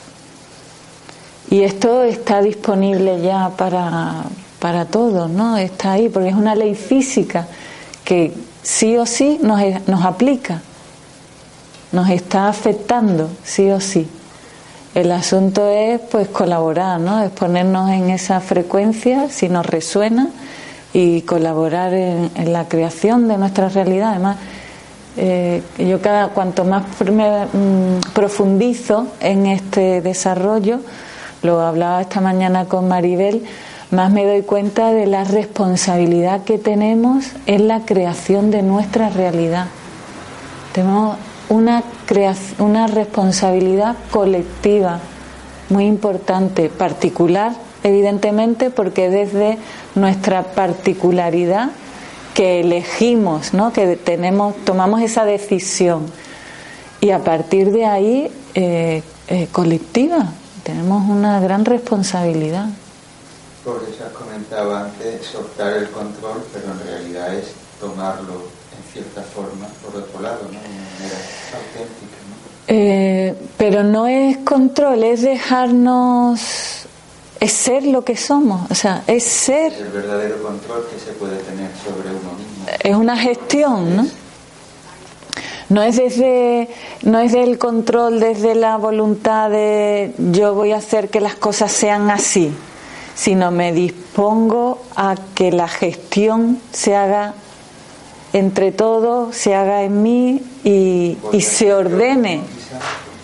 Y 1.49 1.63
esto 1.63 2.03
está 2.03 2.41
disponible 2.41 3.19
ya 3.21 3.49
para, 3.57 4.23
para 4.61 4.85
todos, 4.85 5.27
¿no? 5.27 5.57
Está 5.57 5.93
ahí, 5.93 6.07
porque 6.07 6.29
es 6.29 6.35
una 6.35 6.53
ley 6.53 6.75
física 6.75 7.47
que 8.05 8.31
sí 8.61 8.95
o 8.95 9.07
sí 9.07 9.39
nos, 9.41 9.59
nos 9.87 10.05
aplica, 10.05 10.61
nos 11.91 12.07
está 12.09 12.47
afectando, 12.47 13.27
sí 13.43 13.71
o 13.71 13.81
sí. 13.81 14.07
El 14.93 15.11
asunto 15.11 15.67
es 15.67 15.99
pues 16.11 16.27
colaborar, 16.27 16.99
¿no? 16.99 17.23
Es 17.23 17.31
ponernos 17.31 17.89
en 17.89 18.11
esa 18.11 18.39
frecuencia, 18.39 19.29
si 19.29 19.49
nos 19.49 19.65
resuena, 19.65 20.29
y 20.93 21.21
colaborar 21.21 21.93
en, 21.93 22.29
la 22.51 22.67
creación 22.67 23.27
de 23.27 23.37
nuestra 23.37 23.69
realidad. 23.69 24.11
Además, 24.11 24.37
eh, 25.17 25.63
yo 25.79 26.01
cada 26.01 26.27
cuanto 26.29 26.65
más 26.65 26.83
me, 27.11 27.45
mm, 27.45 28.11
profundizo 28.13 29.07
en 29.21 29.47
este 29.47 30.01
desarrollo, 30.01 30.81
lo 31.41 31.61
hablaba 31.61 32.01
esta 32.01 32.21
mañana 32.21 32.65
con 32.65 32.87
Maribel, 32.87 33.43
más 33.91 34.11
me 34.11 34.25
doy 34.25 34.41
cuenta 34.41 34.93
de 34.93 35.05
la 35.05 35.25
responsabilidad 35.25 36.43
que 36.43 36.57
tenemos 36.57 37.25
en 37.45 37.67
la 37.67 37.81
creación 37.81 38.49
de 38.49 38.63
nuestra 38.63 39.09
realidad. 39.09 39.67
Tenemos 40.73 41.17
una, 41.49 41.83
una 42.59 42.87
responsabilidad 42.87 43.97
colectiva 44.09 44.99
muy 45.69 45.85
importante, 45.85 46.69
particular, 46.69 47.53
evidentemente, 47.83 48.69
porque 48.69 49.09
desde 49.09 49.57
nuestra 49.95 50.43
particularidad 50.43 51.71
que 52.33 52.61
elegimos, 52.61 53.53
¿no? 53.53 53.73
que 53.73 53.97
tenemos, 53.97 54.55
tomamos 54.63 55.01
esa 55.01 55.25
decisión 55.25 56.05
y 57.01 57.11
a 57.11 57.19
partir 57.19 57.71
de 57.71 57.85
ahí 57.85 58.31
eh, 58.53 59.03
eh, 59.27 59.47
colectiva 59.51 60.31
tenemos 60.63 61.09
una 61.09 61.39
gran 61.41 61.65
responsabilidad. 61.65 62.67
Por 63.63 63.83
eso 63.83 64.11
comentaba 64.17 64.85
antes 64.85 65.23
soltar 65.27 65.73
el 65.73 65.89
control, 65.91 66.43
pero 66.51 66.71
en 66.71 66.79
realidad 66.79 67.35
es 67.35 67.51
tomarlo 67.79 68.33
en 68.75 68.91
cierta 68.91 69.21
forma 69.21 69.67
por 69.85 70.01
otro 70.01 70.19
lado, 70.19 70.39
¿no? 70.45 70.49
de 70.49 70.67
manera 70.67 71.19
auténtica. 71.53 72.21
Eh, 72.67 73.35
pero 73.57 73.83
no 73.83 74.07
es 74.07 74.37
control, 74.39 75.03
es 75.03 75.21
dejarnos, 75.21 76.87
es 77.39 77.51
ser 77.53 77.83
lo 77.85 78.03
que 78.03 78.17
somos, 78.17 78.69
o 78.71 78.75
sea, 78.75 79.03
es 79.05 79.25
ser. 79.25 79.73
Es 79.73 79.81
el 79.81 79.89
verdadero 79.89 80.41
control 80.41 80.87
que 80.91 80.99
se 80.99 81.11
puede 81.11 81.37
tener 81.37 81.69
sobre 81.85 82.09
uno 82.09 82.33
mismo. 82.33 82.65
Es 82.79 82.95
una 82.95 83.15
gestión, 83.15 83.95
¿no? 83.95 84.07
No 85.69 85.83
es 85.83 85.97
desde, 85.97 86.67
no 87.03 87.19
es 87.19 87.31
del 87.31 87.59
control 87.59 88.19
desde 88.19 88.55
la 88.55 88.77
voluntad 88.77 89.51
de 89.51 90.13
yo 90.17 90.55
voy 90.55 90.71
a 90.71 90.77
hacer 90.77 91.09
que 91.09 91.21
las 91.21 91.35
cosas 91.35 91.71
sean 91.71 92.09
así 92.09 92.51
sino 93.15 93.51
me 93.51 93.71
dispongo 93.73 94.81
a 94.95 95.15
que 95.35 95.51
la 95.51 95.67
gestión 95.67 96.59
se 96.71 96.95
haga 96.95 97.33
entre 98.33 98.71
todos, 98.71 99.35
se 99.35 99.55
haga 99.55 99.83
en 99.83 100.01
mí 100.01 100.41
y, 100.63 101.17
se 101.41 101.73
ordene. 101.73 102.41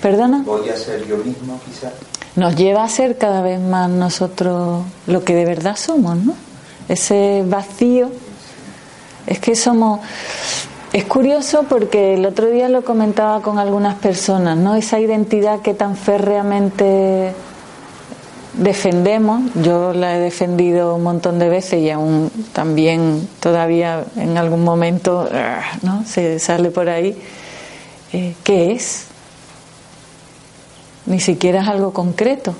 ¿Perdona? 0.02 0.43
Voy 0.45 0.69
a 0.69 0.78
ser 0.78 1.06
yo 1.08 1.17
mismo, 1.17 1.60
quizás. 1.65 1.93
Nos 2.36 2.56
lleva 2.56 2.84
a 2.84 2.89
ser 2.89 3.17
cada 3.17 3.41
vez 3.41 3.60
más 3.60 3.89
nosotros 3.89 4.84
lo 5.08 5.23
que 5.23 5.34
de 5.34 5.45
verdad 5.45 5.76
somos, 5.76 6.17
¿no? 6.17 6.36
Ese 6.88 7.43
vacío. 7.47 8.12
Es 9.26 9.39
que 9.39 9.56
somos. 9.56 10.02
Es 10.93 11.06
curioso 11.06 11.63
porque 11.67 12.13
el 12.13 12.26
otro 12.26 12.47
día 12.47 12.69
lo 12.69 12.86
comentaba 12.86 13.41
con 13.41 13.60
algunas 13.60 13.95
personas, 13.95 14.58
¿no? 14.58 14.76
Esa 14.76 15.00
identidad 15.00 15.62
que 15.62 15.73
tan 15.73 15.95
férreamente 15.95 17.34
defendemos, 18.58 19.52
yo 19.56 19.93
la 19.93 20.15
he 20.15 20.20
defendido 20.20 20.96
un 20.96 21.04
montón 21.04 21.39
de 21.39 21.50
veces 21.50 21.82
y 21.82 21.89
aún 21.89 22.32
también 22.54 23.28
todavía 23.39 24.04
en 24.15 24.38
algún 24.38 24.63
momento 24.63 25.28
ah, 25.32 25.62
¿no? 25.84 26.04
se 26.06 26.39
sale 26.39 26.72
por 26.72 26.89
ahí, 26.89 27.15
eh, 28.13 28.34
¿qué 28.43 28.72
es? 28.72 29.06
Ni 31.06 31.20
siquiera 31.20 31.62
es 31.62 31.67
algo 31.67 31.93
concreto. 31.93 32.54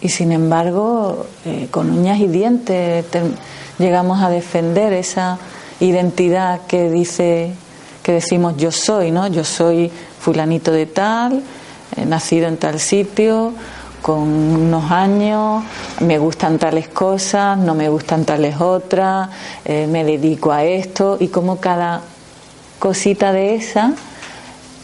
Y 0.00 0.10
sin 0.10 0.30
embargo, 0.30 1.26
eh, 1.44 1.66
con 1.70 1.90
uñas 1.90 2.20
y 2.20 2.28
dientes 2.28 3.04
llegamos 3.78 4.22
a 4.22 4.30
defender 4.30 4.92
esa 4.92 5.38
identidad 5.80 6.60
que 6.66 6.88
dice, 6.88 7.52
que 8.04 8.12
decimos 8.12 8.56
yo 8.56 8.70
soy, 8.70 9.10
¿no? 9.10 9.26
Yo 9.26 9.42
soy 9.42 9.90
fulanito 10.20 10.70
de 10.70 10.86
tal, 10.86 11.42
nacido 12.06 12.46
en 12.46 12.56
tal 12.56 12.78
sitio, 12.78 13.52
con 14.02 14.20
unos 14.20 14.90
años, 14.90 15.64
me 16.00 16.18
gustan 16.18 16.58
tales 16.58 16.88
cosas, 16.88 17.58
no 17.58 17.74
me 17.74 17.88
gustan 17.88 18.24
tales 18.24 18.60
otras, 18.60 19.28
eh, 19.64 19.86
me 19.86 20.04
dedico 20.04 20.52
a 20.52 20.64
esto 20.64 21.16
y 21.20 21.28
como 21.28 21.58
cada 21.58 22.02
cosita 22.78 23.32
de 23.32 23.54
esa 23.54 23.92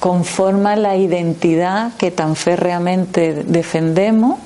conforma 0.01 0.77
la 0.77 0.97
identidad 0.97 1.93
que 1.97 2.11
tan 2.11 2.37
férreamente 2.37 3.45
defendemos 3.47 4.39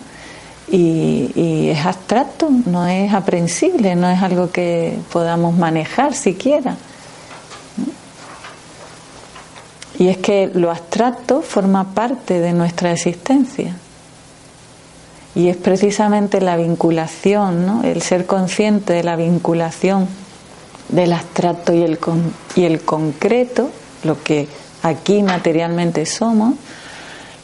y, 0.70 1.33
y, 1.35 1.70
es 1.70 1.85
abstracto, 1.85 2.50
no 2.66 2.87
es 2.87 3.12
aprensible, 3.14 3.96
no 3.96 4.09
es 4.09 4.22
algo 4.22 4.50
que 4.50 4.98
podamos 5.11 5.57
manejar 5.57 6.14
siquiera. 6.14 6.76
Y 9.98 10.09
es 10.09 10.18
que 10.18 10.50
lo 10.54 10.70
abstracto 10.70 11.42
forma 11.42 11.92
parte 11.94 12.38
de 12.38 12.52
nuestra 12.52 12.92
existencia. 12.92 13.74
Y 15.34 15.48
es 15.48 15.56
precisamente 15.56 16.40
la 16.40 16.56
vinculación, 16.56 17.66
¿no? 17.66 17.84
el 17.84 18.02
ser 18.02 18.26
consciente 18.26 18.92
de 18.92 19.04
la 19.04 19.16
vinculación 19.16 20.08
del 20.88 21.12
abstracto 21.12 21.72
y 21.72 21.82
el, 21.82 21.98
y 22.56 22.64
el 22.64 22.80
concreto, 22.80 23.70
lo 24.04 24.22
que 24.22 24.48
aquí 24.82 25.22
materialmente 25.22 26.06
somos, 26.06 26.54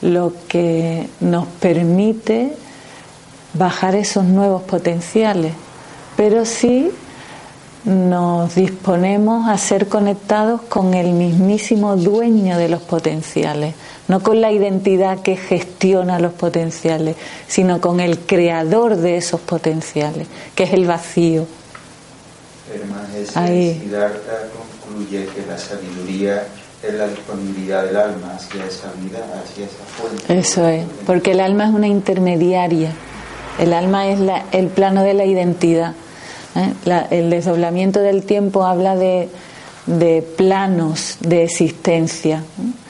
lo 0.02 0.32
que 0.48 1.08
nos 1.20 1.46
permite 1.46 2.56
bajar 3.54 3.94
esos 3.94 4.24
nuevos 4.24 4.62
potenciales, 4.62 5.52
pero 6.16 6.44
sí 6.44 6.90
nos 7.84 8.54
disponemos 8.54 9.48
a 9.48 9.58
ser 9.58 9.88
conectados 9.88 10.62
con 10.62 10.94
el 10.94 11.12
mismísimo 11.12 11.96
dueño 11.96 12.56
de 12.56 12.68
los 12.68 12.82
potenciales, 12.82 13.74
no 14.08 14.22
con 14.22 14.40
la 14.40 14.52
identidad 14.52 15.20
que 15.20 15.36
gestiona 15.36 16.18
los 16.18 16.32
potenciales, 16.32 17.16
sino 17.48 17.80
con 17.80 18.00
el 18.00 18.18
creador 18.18 18.96
de 18.96 19.16
esos 19.16 19.40
potenciales, 19.40 20.26
que 20.54 20.64
es 20.64 20.72
el 20.72 20.86
vacío, 20.86 21.46
Ahí. 23.34 23.78
Siddhartha 23.80 24.48
concluye 24.82 25.26
que 25.26 25.46
la 25.46 25.58
sabiduría 25.58 26.46
es 26.82 26.94
la 26.94 27.08
disponibilidad 27.08 27.84
del 27.84 27.96
alma 27.96 28.34
hacia 28.36 28.64
esa 28.66 28.92
vida, 29.00 29.20
hacia 29.42 29.66
esa 29.66 29.84
fuente. 29.84 30.38
Eso 30.38 30.66
es, 30.68 30.84
porque 31.06 31.32
el 31.32 31.40
alma 31.40 31.64
es 31.64 31.74
una 31.74 31.88
intermediaria. 31.88 32.92
El 33.58 33.72
alma 33.72 34.08
es 34.08 34.18
la, 34.18 34.44
el 34.52 34.68
plano 34.68 35.02
de 35.02 35.14
la 35.14 35.24
identidad. 35.24 35.94
¿eh? 36.56 37.06
el 37.10 37.30
desdoblamiento 37.30 38.00
del 38.00 38.24
tiempo 38.24 38.64
habla 38.64 38.96
de, 38.96 39.28
de 39.86 40.22
planos 40.22 41.18
de 41.20 41.44
existencia. 41.44 42.38
Eh, 42.38 42.83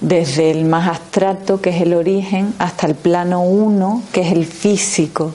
desde 0.00 0.50
el 0.50 0.64
más 0.64 0.88
abstracto, 0.88 1.60
que 1.60 1.70
es 1.70 1.80
el 1.80 1.94
origen, 1.94 2.54
hasta 2.58 2.86
el 2.86 2.94
plano 2.94 3.42
uno, 3.42 4.02
que 4.12 4.22
es 4.22 4.32
el 4.32 4.44
físico. 4.44 5.34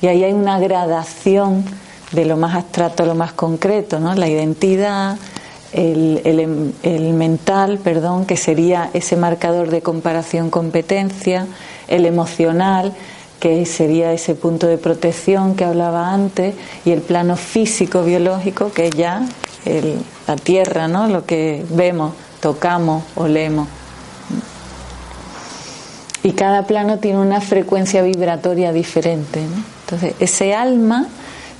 Y 0.00 0.08
ahí 0.08 0.24
hay 0.24 0.32
una 0.32 0.58
gradación 0.58 1.64
de 2.12 2.24
lo 2.24 2.36
más 2.36 2.54
abstracto 2.54 3.04
a 3.04 3.06
lo 3.06 3.14
más 3.14 3.32
concreto, 3.32 4.00
¿no? 4.00 4.14
La 4.14 4.28
identidad, 4.28 5.16
el, 5.72 6.72
el, 6.82 7.12
mental, 7.14 7.78
perdón, 7.78 8.26
que 8.26 8.36
sería 8.36 8.90
ese 8.94 9.16
marcador 9.16 9.70
de 9.70 9.82
comparación 9.82 10.50
competencia, 10.50 11.46
el 11.88 12.06
emocional, 12.06 12.92
que 13.40 13.66
sería 13.66 14.12
ese 14.12 14.34
punto 14.34 14.66
de 14.66 14.78
protección 14.78 15.54
que 15.54 15.64
hablaba 15.64 16.12
antes, 16.12 16.54
y 16.84 16.90
el 16.90 17.00
plano 17.00 17.36
físico 17.36 18.04
biológico, 18.04 18.72
que 18.72 18.88
es 18.88 18.94
ya 18.94 19.26
la 20.26 20.36
tierra, 20.36 20.88
¿no? 20.88 21.08
Lo 21.08 21.24
que 21.24 21.64
vemos, 21.70 22.12
tocamos, 22.40 23.04
olemos. 23.16 23.66
Y 26.24 26.32
cada 26.32 26.62
plano 26.62 26.98
tiene 26.98 27.18
una 27.18 27.42
frecuencia 27.42 28.02
vibratoria 28.02 28.72
diferente. 28.72 29.40
Entonces, 29.84 30.14
ese 30.20 30.54
alma 30.54 31.06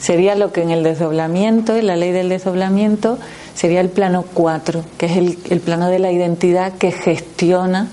sería 0.00 0.34
lo 0.36 0.52
que 0.52 0.62
en 0.62 0.70
el 0.70 0.82
desdoblamiento, 0.82 1.76
en 1.76 1.86
la 1.86 1.96
ley 1.96 2.12
del 2.12 2.30
desdoblamiento, 2.30 3.18
sería 3.54 3.82
el 3.82 3.90
plano 3.90 4.24
4, 4.32 4.82
que 4.96 5.04
es 5.06 5.16
el, 5.18 5.38
el 5.50 5.60
plano 5.60 5.88
de 5.88 5.98
la 5.98 6.10
identidad 6.10 6.72
que 6.72 6.92
gestiona 6.92 7.88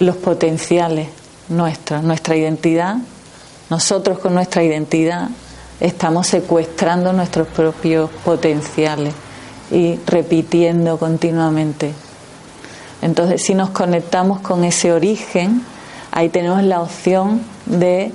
los 0.00 0.16
potenciales 0.16 1.08
nuestros, 1.50 2.02
nuestra 2.02 2.34
identidad. 2.34 2.96
Nosotros 3.68 4.20
con 4.20 4.32
nuestra 4.32 4.64
identidad 4.64 5.28
estamos 5.80 6.28
secuestrando 6.28 7.12
nuestros 7.12 7.46
propios 7.46 8.08
potenciales 8.24 9.12
y 9.70 9.98
repitiendo 10.06 10.98
continuamente 10.98 11.92
entonces, 13.02 13.42
si 13.42 13.54
nos 13.54 13.70
conectamos 13.70 14.40
con 14.40 14.64
ese 14.64 14.92
origen, 14.92 15.62
ahí 16.10 16.28
tenemos 16.28 16.62
la 16.62 16.80
opción 16.82 17.42
de 17.66 18.12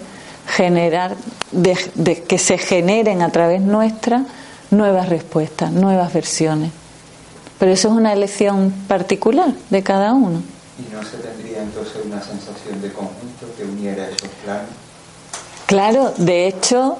generar, 0.48 1.16
de, 1.52 2.24
que 2.24 2.38
se 2.38 2.58
generen 2.58 3.22
a 3.22 3.30
través 3.30 3.62
nuestra 3.62 4.26
nuevas 4.72 5.10
respuestas, 5.10 5.72
nuevas 5.72 6.12
versiones. 6.14 6.72
Pero 7.60 7.72
eso 7.72 7.90
es 7.90 7.94
una 7.94 8.12
elección 8.12 8.74
particular 8.88 9.54
de 9.70 9.84
cada 9.84 10.14
uno. 10.14 10.42
¿Y 10.78 10.94
no 10.94 11.04
se 11.04 11.18
tendría 11.18 11.62
entonces 11.62 11.94
una 12.04 12.22
sensación 12.22 12.82
de 12.82 12.92
conjunto 12.92 13.46
que 13.56 13.64
uniera 13.64 14.10
esos 14.10 14.30
planos? 14.44 14.70
Claro, 15.68 16.14
de 16.18 16.48
hecho, 16.48 16.98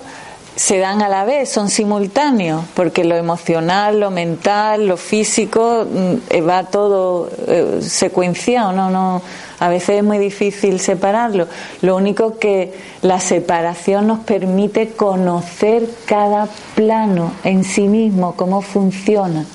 se 0.56 0.78
dan 0.78 1.02
a 1.02 1.10
la 1.10 1.26
vez, 1.26 1.50
son 1.50 1.70
simultáneos, 1.70 2.64
porque 2.76 3.04
lo 3.04 3.16
emocional, 3.16 4.00
lo 4.00 4.12
mental, 4.12 4.88
lo 4.88 4.98
físico 4.98 5.86
mm, 5.90 6.14
eh, 6.30 6.42
va 6.42 6.66
todo 6.66 7.30
eh, 7.48 7.80
secuenciado, 7.82 8.72
no, 8.72 8.90
no, 8.90 9.22
a 9.60 9.70
veces 9.70 9.98
es 9.98 10.04
muy 10.04 10.18
difícil 10.18 10.80
separarlo. 10.80 11.48
Lo 11.82 11.96
único 11.96 12.38
que 12.38 12.74
la 13.02 13.20
separación 13.20 14.08
nos 14.08 14.20
permite 14.20 14.90
conocer 14.90 15.88
cada 16.06 16.48
plano 16.76 17.32
en 17.44 17.64
sí 17.64 17.88
mismo, 17.88 18.36
cómo 18.36 18.62
funciona. 18.62 19.46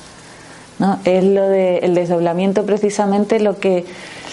¿no? 0.78 0.98
Es 1.04 1.24
lo 1.24 1.46
de 1.48 1.78
el 1.78 1.94
desdoblamiento 1.94 2.64
precisamente 2.64 3.40
lo 3.40 3.58
que 3.58 3.84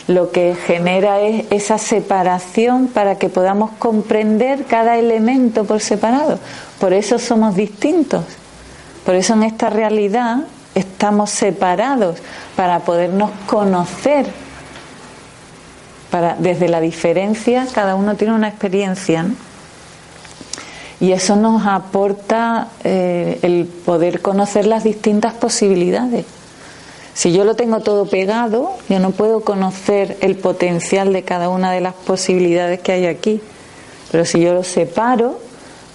lo 0.07 0.31
que 0.31 0.55
genera 0.55 1.19
es 1.21 1.45
esa 1.49 1.77
separación 1.77 2.87
para 2.87 3.17
que 3.17 3.29
podamos 3.29 3.71
comprender 3.79 4.65
cada 4.65 4.97
elemento 4.97 5.65
por 5.65 5.81
separado. 5.81 6.39
Por 6.79 6.93
eso 6.93 7.17
somos 7.17 7.55
distintos. 7.55 8.23
Por 9.03 9.15
eso 9.15 9.33
en 9.33 9.43
esta 9.43 9.69
realidad 9.69 10.43
estamos 10.75 11.31
separados 11.31 12.17
para 12.55 12.79
podernos 12.79 13.31
conocer. 13.47 14.27
Desde 16.39 16.69
la 16.69 16.79
diferencia, 16.79 17.67
cada 17.73 17.95
uno 17.95 18.15
tiene 18.15 18.33
una 18.33 18.47
experiencia. 18.47 19.25
Y 21.01 21.11
eso 21.11 21.35
nos 21.35 21.65
aporta 21.65 22.69
eh, 22.83 23.39
el 23.41 23.65
poder 23.65 24.21
conocer 24.21 24.65
las 24.65 24.85
distintas 24.85 25.33
posibilidades. 25.33 26.25
Si 27.15 27.31
yo 27.31 27.45
lo 27.45 27.55
tengo 27.55 27.79
todo 27.79 28.05
pegado, 28.07 28.73
yo 28.89 28.99
no 28.99 29.11
puedo 29.11 29.39
conocer 29.39 30.17
el 30.19 30.35
potencial 30.35 31.13
de 31.13 31.23
cada 31.23 31.47
una 31.47 31.71
de 31.71 31.79
las 31.79 31.93
posibilidades 31.93 32.81
que 32.81 32.91
hay 32.91 33.05
aquí. 33.05 33.41
Pero 34.11 34.25
si 34.25 34.41
yo 34.41 34.53
lo 34.53 34.65
separo, 34.65 35.39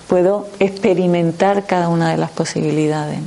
puedo 0.08 0.48
experimentar 0.60 1.66
cada 1.66 1.90
una 1.90 2.10
de 2.10 2.16
las 2.16 2.30
posibilidades. 2.30 3.18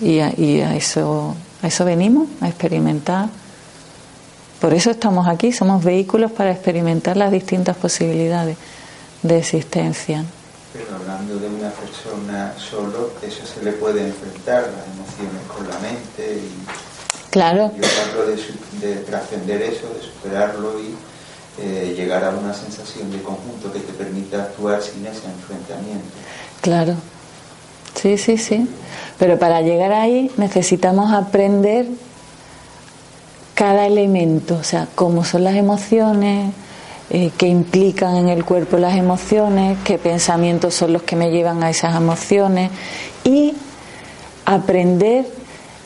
Y, 0.00 0.18
a, 0.18 0.30
eso, 0.74 1.36
a 1.62 1.68
eso 1.68 1.84
venimos, 1.84 2.26
a 2.40 2.48
experimentar. 2.48 3.28
Por 4.60 4.74
eso 4.74 4.90
estamos 4.90 5.28
aquí, 5.28 5.52
somos 5.52 5.84
vehículos 5.84 6.32
para 6.32 6.50
experimentar 6.50 7.16
las 7.16 7.30
distintas 7.30 7.76
posibilidades 7.76 8.56
de 9.22 9.38
existencia. 9.38 10.24
Pero 10.72 10.96
hablando 10.96 11.36
de 11.36 11.46
una 11.46 11.70
persona 11.70 12.54
solo, 12.58 13.12
eso 13.22 13.46
se 13.46 13.62
le 13.62 13.72
puede 13.72 14.08
enfrentar, 14.08 14.68
emociones 14.94 15.01
con 15.54 15.68
la 15.68 15.78
mente. 15.78 16.40
Y 16.40 17.30
claro. 17.30 17.72
Yo 17.76 17.84
hablo 18.10 18.26
de, 18.26 18.86
de 18.86 18.96
trascender 19.02 19.62
eso, 19.62 19.88
de 19.94 20.02
superarlo 20.02 20.80
y 20.80 20.94
eh, 21.60 21.94
llegar 21.96 22.24
a 22.24 22.30
una 22.30 22.54
sensación 22.54 23.10
de 23.10 23.22
conjunto 23.22 23.72
que 23.72 23.80
te 23.80 23.92
permita 23.92 24.42
actuar 24.42 24.80
sin 24.82 25.04
ese 25.06 25.26
enfrentamiento. 25.26 26.06
Claro. 26.60 26.94
Sí, 27.94 28.16
sí, 28.16 28.38
sí. 28.38 28.66
Pero 29.18 29.38
para 29.38 29.60
llegar 29.60 29.92
ahí 29.92 30.30
necesitamos 30.36 31.12
aprender 31.12 31.86
cada 33.54 33.86
elemento, 33.86 34.56
o 34.56 34.64
sea, 34.64 34.88
cómo 34.94 35.24
son 35.24 35.44
las 35.44 35.54
emociones, 35.54 36.52
eh, 37.10 37.30
qué 37.36 37.46
implican 37.48 38.16
en 38.16 38.28
el 38.28 38.44
cuerpo 38.44 38.78
las 38.78 38.96
emociones, 38.96 39.76
qué 39.84 39.98
pensamientos 39.98 40.74
son 40.74 40.94
los 40.94 41.02
que 41.02 41.16
me 41.16 41.30
llevan 41.30 41.62
a 41.62 41.68
esas 41.68 41.94
emociones 41.94 42.70
y 43.24 43.54
aprender 44.44 45.26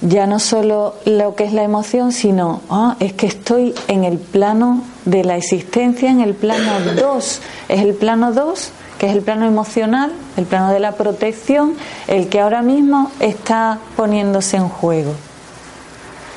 ya 0.03 0.27
no 0.27 0.38
solo 0.38 0.95
lo 1.05 1.35
que 1.35 1.45
es 1.45 1.53
la 1.53 1.62
emoción, 1.62 2.12
sino 2.12 2.61
ah, 2.69 2.97
es 3.01 3.12
que 3.14 3.27
estoy 3.27 3.75
en 3.88 4.05
el 4.05 4.19
plano 4.19 4.83
de 5.05 5.25
la 5.25 5.37
existencia, 5.37 6.11
en 6.11 6.21
el 6.21 6.35
plano 6.35 6.73
2. 6.95 7.40
Es 7.69 7.81
el 7.81 7.95
plano 7.95 8.33
2, 8.33 8.71
que 8.99 9.07
es 9.07 9.12
el 9.12 9.23
plano 9.23 9.47
emocional, 9.47 10.12
el 10.37 10.45
plano 10.45 10.71
de 10.71 10.81
la 10.81 10.92
protección, 10.92 11.75
el 12.09 12.29
que 12.29 12.40
ahora 12.40 12.62
mismo 12.62 13.11
está 13.21 13.79
poniéndose 13.97 14.59
en 14.59 14.69
juego. 14.69 15.12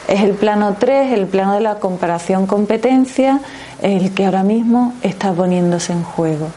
Es 0.08 0.22
el 0.22 0.32
plano 0.32 0.78
3, 0.80 1.14
el 1.14 1.28
plano 1.28 1.54
de 1.54 1.62
la 1.62 1.76
comparación 1.76 2.48
competencia, 2.48 3.42
el 3.82 4.14
que 4.14 4.26
ahora 4.26 4.44
mismo 4.44 4.94
está 5.04 5.34
poniéndose 5.34 5.94
en 5.94 6.04
juego. 6.04 6.48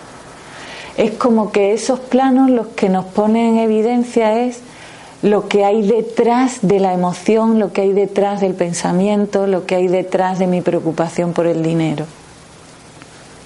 Es 0.97 1.13
como 1.13 1.53
que 1.53 1.73
esos 1.73 1.99
planos 1.99 2.51
los 2.51 2.69
que 2.69 2.89
nos 2.89 3.07
ponen 3.07 3.57
en 3.57 3.59
evidencia 3.59 4.39
es 4.41 4.61
lo 5.23 5.49
que 5.49 5.65
hay 5.65 5.87
detrás 5.87 6.59
de 6.63 6.81
la 6.81 6.93
emoción, 6.93 7.59
lo 7.59 7.73
que 7.73 7.83
hay 7.83 7.93
detrás 7.93 8.41
del 8.41 8.55
pensamiento, 8.55 9.47
lo 9.47 9.67
que 9.67 9.77
hay 9.77 9.89
detrás 9.89 10.39
de 10.39 10.47
mi 10.47 10.61
preocupación 10.61 11.33
por 11.33 11.47
el 11.47 11.63
dinero. 11.63 12.07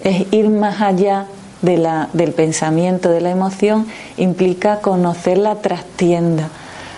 Es 0.02 0.26
ir 0.32 0.48
más 0.48 0.80
allá 0.80 1.26
de 1.62 1.76
la, 1.76 2.08
del 2.12 2.32
pensamiento, 2.32 3.10
de 3.10 3.20
la 3.20 3.30
emoción, 3.30 3.86
implica 4.16 4.80
conocer 4.80 5.38
la 5.38 5.56
trastienda, 5.56 6.48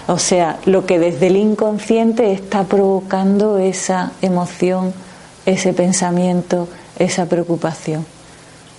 o 0.07 0.19
sea, 0.19 0.59
lo 0.65 0.87
que 0.87 0.99
desde 0.99 1.27
el 1.27 1.37
inconsciente 1.37 2.33
está 2.33 2.65
provocando 2.65 3.59
esa 3.59 4.13
emoción 4.23 4.95
ese 5.49 5.73
pensamiento, 5.73 6.69
esa 6.99 7.27
preocupación. 7.27 8.05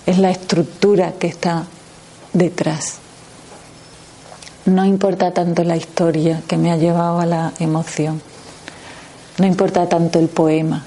Es 0.06 0.18
la 0.18 0.30
estructura 0.30 1.12
que 1.18 1.26
está 1.26 1.66
detrás. 2.32 2.98
No 4.66 4.84
importa 4.84 5.32
tanto 5.32 5.64
la 5.64 5.76
historia 5.76 6.42
que 6.46 6.56
me 6.56 6.70
ha 6.70 6.76
llevado 6.76 7.20
a 7.20 7.26
la 7.26 7.52
emoción. 7.58 8.20
No 9.38 9.46
importa 9.46 9.88
tanto 9.88 10.18
el 10.18 10.28
poema. 10.28 10.84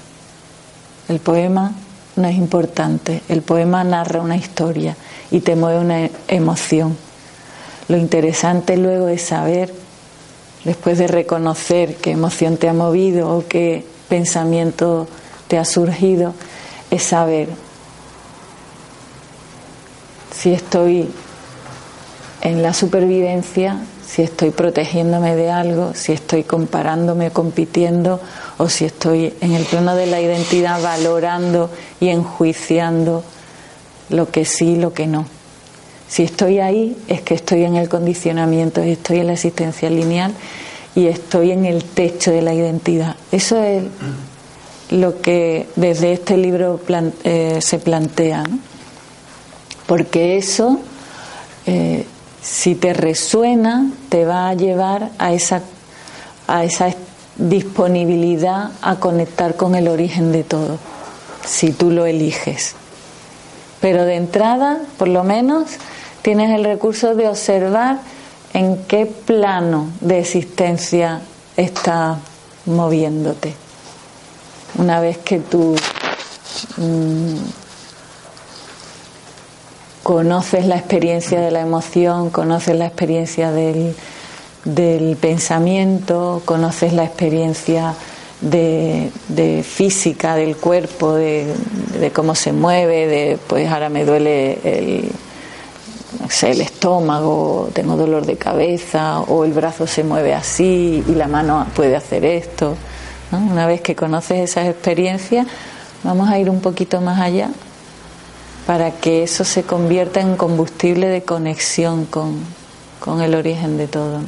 El 1.08 1.18
poema 1.18 1.72
no 2.16 2.28
es 2.28 2.36
importante. 2.36 3.22
El 3.28 3.42
poema 3.42 3.82
narra 3.82 4.20
una 4.20 4.36
historia 4.36 4.96
y 5.30 5.40
te 5.40 5.56
mueve 5.56 5.80
una 5.80 6.10
emoción. 6.28 6.96
Lo 7.88 7.96
interesante 7.96 8.76
luego 8.76 9.08
es 9.08 9.22
saber, 9.22 9.74
después 10.64 10.98
de 10.98 11.08
reconocer 11.08 11.96
qué 11.96 12.12
emoción 12.12 12.56
te 12.56 12.68
ha 12.68 12.72
movido 12.72 13.36
o 13.36 13.44
qué 13.46 13.84
pensamiento 14.08 15.08
te 15.48 15.58
ha 15.58 15.64
surgido 15.64 16.34
es 16.90 17.02
saber 17.02 17.48
si 20.34 20.52
estoy 20.52 21.08
en 22.44 22.62
la 22.62 22.72
supervivencia 22.72 23.78
si 24.06 24.22
estoy 24.22 24.50
protegiéndome 24.50 25.34
de 25.34 25.50
algo, 25.50 25.92
si 25.94 26.12
estoy 26.12 26.44
comparándome, 26.44 27.32
compitiendo 27.32 28.20
o 28.58 28.68
si 28.68 28.84
estoy 28.84 29.34
en 29.40 29.54
el 29.54 29.64
plano 29.64 29.96
de 29.96 30.06
la 30.06 30.20
identidad 30.20 30.80
valorando 30.80 31.70
y 32.00 32.10
enjuiciando 32.10 33.24
lo 34.10 34.30
que 34.30 34.44
sí 34.44 34.76
lo 34.76 34.92
que 34.92 35.08
no. 35.08 35.26
Si 36.06 36.22
estoy 36.22 36.60
ahí 36.60 36.96
es 37.08 37.22
que 37.22 37.34
estoy 37.34 37.64
en 37.64 37.74
el 37.74 37.88
condicionamiento, 37.88 38.82
estoy 38.82 39.18
en 39.18 39.26
la 39.28 39.32
existencia 39.32 39.90
lineal 39.90 40.32
y 40.94 41.06
estoy 41.08 41.50
en 41.50 41.64
el 41.64 41.82
techo 41.82 42.30
de 42.30 42.42
la 42.42 42.54
identidad. 42.54 43.16
Eso 43.32 43.60
es 43.62 43.82
lo 44.90 45.20
que 45.20 45.66
desde 45.76 46.12
este 46.12 46.36
libro 46.36 46.78
eh, 47.24 47.58
se 47.60 47.78
plantea, 47.78 48.44
porque 49.86 50.36
eso, 50.36 50.78
eh, 51.66 52.06
si 52.44 52.74
te 52.74 52.92
resuena, 52.92 53.90
te 54.10 54.26
va 54.26 54.50
a 54.50 54.54
llevar 54.54 55.10
a 55.18 55.32
esa, 55.32 55.62
a 56.46 56.62
esa 56.62 56.94
disponibilidad 57.36 58.70
a 58.82 58.96
conectar 58.96 59.56
con 59.56 59.74
el 59.74 59.88
origen 59.88 60.30
de 60.30 60.44
todo, 60.44 60.78
si 61.46 61.72
tú 61.72 61.90
lo 61.90 62.04
eliges. 62.04 62.74
Pero 63.80 64.04
de 64.04 64.16
entrada, 64.16 64.78
por 64.98 65.08
lo 65.08 65.24
menos, 65.24 65.70
tienes 66.20 66.50
el 66.50 66.64
recurso 66.64 67.14
de 67.14 67.28
observar 67.28 68.00
en 68.52 68.76
qué 68.84 69.06
plano 69.06 69.88
de 70.02 70.18
existencia 70.20 71.22
está 71.56 72.18
moviéndote. 72.66 73.54
Una 74.76 75.00
vez 75.00 75.16
que 75.18 75.38
tú 75.38 75.76
mm, 76.76 77.36
conoces 80.04 80.66
la 80.66 80.76
experiencia 80.76 81.40
de 81.40 81.50
la 81.50 81.62
emoción, 81.62 82.28
conoces 82.28 82.76
la 82.76 82.86
experiencia 82.86 83.50
del, 83.50 83.96
pensamiento, 85.18 86.42
conoces 86.44 86.92
la 86.92 87.04
experiencia 87.04 87.94
de, 88.42 89.10
física 89.66 90.36
del 90.36 90.58
cuerpo, 90.58 91.14
de, 91.14 91.46
de, 91.98 92.10
cómo 92.10 92.34
se 92.34 92.52
mueve, 92.52 93.06
de 93.06 93.38
pues 93.46 93.66
ahora 93.70 93.88
me 93.88 94.04
duele 94.04 94.58
el, 94.62 95.10
el 96.42 96.60
estómago, 96.60 97.70
tengo 97.72 97.96
dolor 97.96 98.26
de 98.26 98.36
cabeza, 98.36 99.20
o 99.20 99.46
el 99.46 99.54
brazo 99.54 99.86
se 99.86 100.04
mueve 100.04 100.34
así 100.34 101.02
y 101.08 101.14
la 101.14 101.28
mano 101.28 101.66
puede 101.74 101.96
hacer 101.96 102.26
esto. 102.26 102.76
Una 103.32 103.66
vez 103.66 103.80
que 103.80 103.96
conoces 103.96 104.50
esas 104.50 104.68
experiencias, 104.68 105.46
vamos 106.02 106.28
a 106.28 106.38
ir 106.38 106.50
un 106.50 106.60
poquito 106.60 107.00
más 107.00 107.18
allá 107.22 107.48
para 108.66 108.92
que 108.92 109.22
eso 109.22 109.44
se 109.44 109.62
convierta 109.62 110.20
en 110.20 110.36
combustible 110.36 111.08
de 111.08 111.22
conexión 111.22 112.06
con, 112.06 112.40
con 113.00 113.20
el 113.20 113.34
origen 113.34 113.76
de 113.76 113.86
todo. 113.88 114.20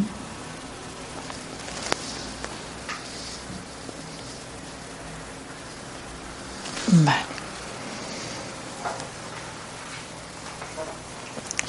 Vale. 6.88 7.24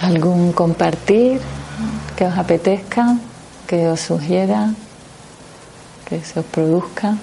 ¿Algún 0.02 0.52
compartir 0.54 1.42
que 2.16 2.26
os 2.26 2.38
apetezca, 2.38 3.18
que 3.66 3.88
os 3.88 4.00
sugiera, 4.00 4.74
que 6.08 6.22
se 6.24 6.40
os 6.40 6.46
produzca? 6.46 7.18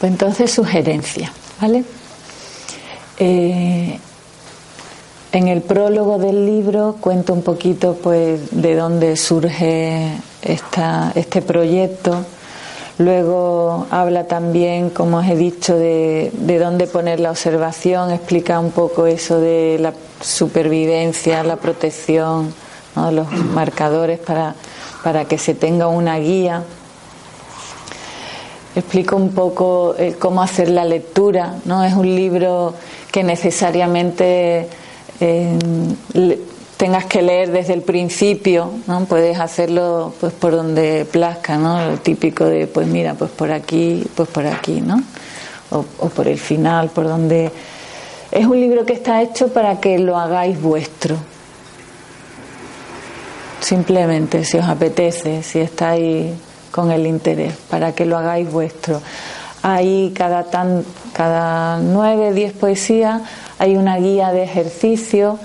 Pues 0.00 0.10
entonces 0.10 0.50
sugerencia, 0.50 1.32
¿vale? 1.60 1.84
Eh, 3.18 3.98
en 5.32 5.48
el 5.48 5.62
prólogo 5.62 6.18
del 6.18 6.46
libro 6.46 6.96
cuento 7.00 7.34
un 7.34 7.42
poquito 7.42 7.94
pues 8.02 8.40
de 8.50 8.74
dónde 8.74 9.16
surge 9.16 10.10
esta, 10.42 11.12
este 11.14 11.42
proyecto 11.42 12.24
Luego 13.00 13.86
habla 13.90 14.24
también, 14.24 14.90
como 14.90 15.16
os 15.16 15.26
he 15.26 15.34
dicho, 15.34 15.74
de, 15.74 16.30
dónde 16.60 16.86
poner 16.86 17.18
la 17.18 17.30
observación, 17.30 18.10
explica 18.10 18.60
un 18.60 18.72
poco 18.72 19.06
eso 19.06 19.40
de 19.40 19.78
la 19.80 19.94
supervivencia, 20.20 21.42
la 21.42 21.56
protección, 21.56 22.52
los 23.10 23.32
marcadores 23.54 24.18
para, 24.18 24.54
para 25.02 25.24
que 25.24 25.38
se 25.38 25.54
tenga 25.54 25.86
una 25.86 26.18
guía. 26.18 26.62
Explico 28.74 29.16
un 29.16 29.32
poco 29.32 29.96
eh, 29.98 30.14
cómo 30.18 30.42
hacer 30.42 30.68
la 30.68 30.84
lectura, 30.84 31.56
¿no? 31.64 31.84
Es 31.84 31.94
un 31.94 32.06
libro 32.06 32.74
que 33.10 33.24
necesariamente 33.24 34.68
eh, 35.20 35.58
tengas 36.76 37.04
que 37.04 37.20
leer 37.20 37.50
desde 37.50 37.74
el 37.74 37.82
principio, 37.82 38.70
¿no? 38.86 39.04
Puedes 39.04 39.38
hacerlo 39.38 40.14
pues 40.20 40.32
por 40.32 40.52
donde 40.52 41.04
plazca, 41.04 41.58
¿no? 41.58 41.84
Lo 41.84 41.98
típico 41.98 42.44
de 42.44 42.68
pues 42.68 42.86
mira, 42.86 43.14
pues 43.14 43.30
por 43.32 43.50
aquí, 43.50 44.02
pues 44.14 44.28
por 44.28 44.46
aquí, 44.46 44.80
¿no? 44.80 45.02
O, 45.70 45.82
por 45.82 46.26
el 46.26 46.38
final, 46.38 46.90
por 46.90 47.06
donde 47.06 47.50
es 48.30 48.46
un 48.46 48.58
libro 48.58 48.86
que 48.86 48.94
está 48.94 49.20
hecho 49.20 49.48
para 49.48 49.78
que 49.78 49.98
lo 49.98 50.16
hagáis 50.16 50.60
vuestro. 50.60 51.16
Simplemente, 53.60 54.44
si 54.44 54.56
os 54.56 54.64
apetece, 54.64 55.42
si 55.42 55.58
estáis 55.58 56.32
con 56.70 56.90
el 56.90 57.06
interés, 57.06 57.54
para 57.68 57.92
que 57.92 58.06
lo 58.06 58.16
hagáis 58.18 58.50
vuestro. 58.50 59.00
Ahí 59.62 60.12
cada 60.16 60.44
tan, 60.44 60.84
cada 61.12 61.78
nueve, 61.78 62.32
diez 62.32 62.52
poesías 62.52 63.22
hay 63.58 63.76
una 63.76 63.96
guía 63.98 64.32
de 64.32 64.42
ejercicio 64.42 65.38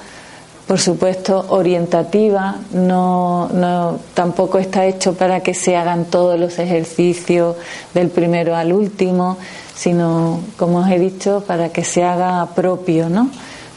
por 0.67 0.79
supuesto, 0.79 1.45
orientativa, 1.49 2.55
no, 2.71 3.49
no, 3.49 3.99
tampoco 4.15 4.57
está 4.57 4.85
hecho 4.85 5.13
para 5.13 5.41
que 5.41 5.53
se 5.53 5.75
hagan 5.75 6.05
todos 6.05 6.39
los 6.39 6.57
ejercicios 6.57 7.55
del 7.93 8.09
primero 8.09 8.55
al 8.55 8.73
último, 8.73 9.37
sino, 9.75 10.39
como 10.57 10.79
os 10.79 10.89
he 10.89 10.97
dicho, 10.97 11.43
para 11.45 11.69
que 11.69 11.83
se 11.83 12.03
haga 12.03 12.47
propio, 12.55 13.09
¿no? 13.09 13.29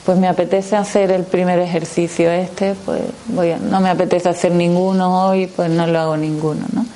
Pues 0.06 0.16
me 0.16 0.28
apetece 0.28 0.76
hacer 0.76 1.10
el 1.10 1.24
primer 1.24 1.58
ejercicio 1.58 2.30
este, 2.30 2.74
pues 2.86 3.02
voy 3.26 3.54
no 3.60 3.80
me 3.80 3.90
apetece 3.90 4.30
hacer 4.30 4.52
ninguno 4.52 5.26
hoy, 5.26 5.46
pues 5.46 5.68
no 5.68 5.86
lo 5.86 5.98
hago 5.98 6.16
ninguno, 6.16 6.64
¿no? 6.72 6.86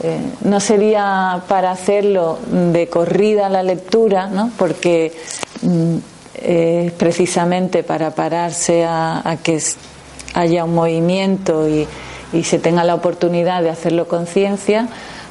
Eh, 0.00 0.20
no 0.42 0.58
sería 0.58 1.42
para 1.48 1.70
hacerlo 1.70 2.38
de 2.72 2.88
corrida 2.88 3.48
la 3.48 3.62
lectura, 3.62 4.26
¿no? 4.26 4.50
Porque 4.58 5.12
mm, 5.62 5.96
es 6.42 6.92
precisamente 6.92 7.82
para 7.82 8.10
pararse 8.10 8.84
a, 8.84 9.36
que 9.42 9.60
haya 10.34 10.64
un 10.64 10.74
movimiento 10.74 11.68
y, 11.68 11.86
se 12.44 12.58
tenga 12.58 12.82
la 12.82 12.94
oportunidad 12.94 13.62
de 13.62 13.68
hacerlo 13.68 14.08
con 14.08 14.26
ciencia, 14.26 14.88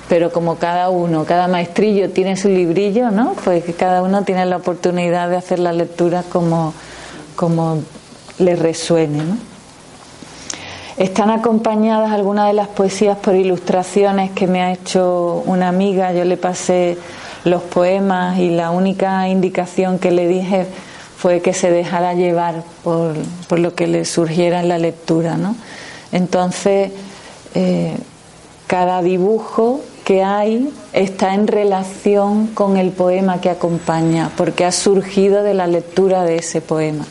pero 0.08 0.32
como 0.32 0.58
cada 0.58 0.90
uno, 0.90 1.26
cada 1.26 1.48
maestrillo 1.48 2.12
tiene 2.12 2.38
su 2.38 2.48
librillo, 2.48 3.10
¿no? 3.10 3.34
Pues 3.44 3.64
que 3.64 3.74
cada 3.74 4.04
uno 4.04 4.24
tiene 4.24 4.46
la 4.46 4.58
oportunidad 4.58 5.28
de 5.28 5.38
hacer 5.38 5.58
la 5.58 5.74
lectura 5.74 6.24
como, 6.32 6.76
como 7.36 7.80
le 8.38 8.56
resuene, 8.56 9.24
Están 10.98 11.30
acompañadas 11.30 12.12
algunas 12.12 12.48
de 12.48 12.54
las 12.54 12.68
poesías 12.68 13.18
por 13.18 13.36
ilustraciones 13.36 14.32
que 14.32 14.48
me 14.48 14.62
ha 14.62 14.74
hecho 14.74 15.42
una 15.46 15.70
amiga. 15.70 16.12
Yo 16.14 16.26
le 16.26 16.38
pasé 16.38 16.98
los 17.44 17.62
poemas 17.64 18.38
y 18.40 18.50
la 18.50 18.72
única 18.72 19.28
indicación 19.30 20.00
que 20.00 20.12
le 20.12 20.28
dije 20.28 20.68
fue 21.18 21.42
que 21.42 21.54
se 21.54 21.72
dejara 21.72 22.14
llevar 22.14 22.64
por, 22.84 23.16
lo 23.58 23.76
que 23.76 23.88
le 23.88 24.06
surgiera 24.06 24.60
en 24.60 24.68
la 24.68 24.78
lectura. 24.78 25.38
¿no? 25.38 25.56
Entonces, 26.12 26.92
eh, 27.56 27.96
cada 28.68 29.02
dibujo 29.02 29.82
que 30.04 30.24
hay 30.24 30.74
está 30.94 31.34
en 31.34 31.48
relación 31.48 32.48
con 32.48 32.76
el 32.76 32.92
poema 32.92 33.40
que 33.40 33.50
acompaña, 33.50 34.32
porque 34.36 34.66
ha 34.66 34.72
surgido 34.72 35.44
de 35.44 35.54
la 35.54 35.68
lectura 35.68 36.24
de 36.24 36.38
ese 36.38 36.60
poema. 36.60 37.06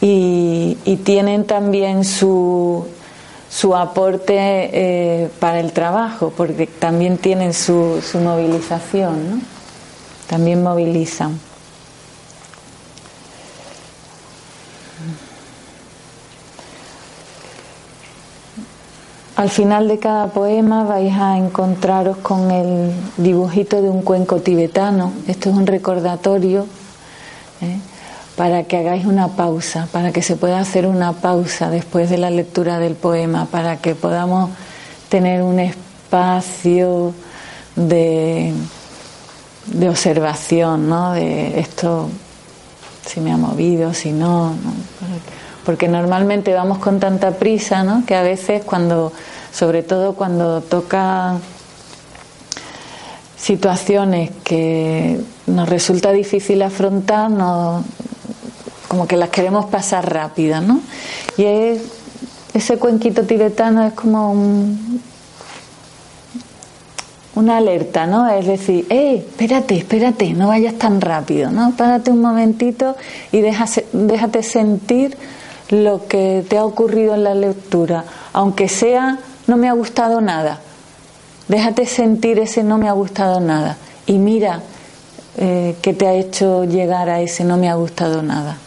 Y, 0.00 0.76
tienen 1.04 1.44
también 1.44 2.04
su, 2.04 2.86
su 3.50 3.74
aporte 3.74 4.36
eh, 4.36 5.30
para 5.40 5.60
el 5.60 5.72
trabajo, 5.72 6.32
porque 6.36 6.66
también 6.66 7.18
tienen 7.18 7.52
su, 7.52 8.00
su 8.02 8.18
movilización, 8.18 9.30
¿no? 9.30 9.40
también 10.28 10.62
movilizan. 10.62 11.40
Al 19.38 19.50
final 19.50 19.86
de 19.86 20.00
cada 20.00 20.26
poema 20.32 20.82
vais 20.82 21.14
a 21.14 21.38
encontraros 21.38 22.16
con 22.16 22.50
el 22.50 22.90
dibujito 23.18 23.80
de 23.80 23.88
un 23.88 24.02
cuenco 24.02 24.40
tibetano. 24.40 25.12
Esto 25.28 25.50
es 25.50 25.56
un 25.56 25.64
recordatorio 25.64 26.66
¿eh? 27.60 27.78
Para 28.38 28.62
que 28.62 28.76
hagáis 28.76 29.04
una 29.04 29.26
pausa, 29.34 29.88
para 29.90 30.12
que 30.12 30.22
se 30.22 30.36
pueda 30.36 30.60
hacer 30.60 30.86
una 30.86 31.12
pausa 31.12 31.70
después 31.70 32.08
de 32.08 32.18
la 32.18 32.30
lectura 32.30 32.78
del 32.78 32.94
poema, 32.94 33.46
para 33.46 33.78
que 33.78 33.96
podamos 33.96 34.50
tener 35.08 35.42
un 35.42 35.58
espacio 35.58 37.12
de, 37.74 38.52
de 39.66 39.88
observación, 39.88 40.88
¿no? 40.88 41.14
De 41.14 41.58
esto 41.58 42.08
si 43.04 43.18
me 43.18 43.32
ha 43.32 43.36
movido, 43.36 43.92
si 43.92 44.12
no, 44.12 44.54
porque 45.64 45.88
normalmente 45.88 46.54
vamos 46.54 46.78
con 46.78 47.00
tanta 47.00 47.32
prisa, 47.32 47.82
¿no? 47.82 48.06
Que 48.06 48.14
a 48.14 48.22
veces 48.22 48.62
cuando, 48.64 49.12
sobre 49.52 49.82
todo 49.82 50.14
cuando 50.14 50.60
toca 50.60 51.38
situaciones 53.36 54.30
que 54.44 55.20
nos 55.48 55.68
resulta 55.68 56.12
difícil 56.12 56.62
afrontar, 56.62 57.32
como 58.88 59.06
que 59.06 59.16
las 59.16 59.28
queremos 59.28 59.66
pasar 59.66 60.12
rápidas, 60.12 60.62
¿no? 60.62 60.80
Y 61.36 61.44
ese 62.54 62.78
cuenquito 62.78 63.22
tibetano 63.24 63.86
es 63.86 63.92
como 63.92 64.32
un, 64.32 65.00
una 67.34 67.58
alerta, 67.58 68.06
¿no? 68.06 68.28
Es 68.28 68.46
decir, 68.46 68.86
¡eh! 68.90 69.24
Espérate, 69.28 69.76
espérate, 69.76 70.32
no 70.32 70.48
vayas 70.48 70.74
tan 70.74 71.00
rápido, 71.00 71.50
¿no? 71.50 71.72
Párate 71.76 72.10
un 72.10 72.20
momentito 72.20 72.96
y 73.30 73.40
déjate, 73.40 73.86
déjate 73.92 74.42
sentir 74.42 75.16
lo 75.68 76.08
que 76.08 76.44
te 76.48 76.58
ha 76.58 76.64
ocurrido 76.64 77.14
en 77.14 77.24
la 77.24 77.34
lectura, 77.34 78.04
aunque 78.32 78.68
sea 78.68 79.18
no 79.46 79.56
me 79.56 79.68
ha 79.68 79.72
gustado 79.72 80.20
nada. 80.20 80.60
Déjate 81.46 81.86
sentir 81.86 82.38
ese 82.38 82.62
no 82.62 82.76
me 82.78 82.88
ha 82.88 82.92
gustado 82.92 83.40
nada 83.40 83.76
y 84.06 84.18
mira 84.18 84.60
eh, 85.36 85.76
qué 85.80 85.94
te 85.94 86.06
ha 86.06 86.14
hecho 86.14 86.64
llegar 86.64 87.08
a 87.08 87.20
ese 87.20 87.44
no 87.44 87.56
me 87.56 87.68
ha 87.68 87.74
gustado 87.74 88.22
nada. 88.22 88.58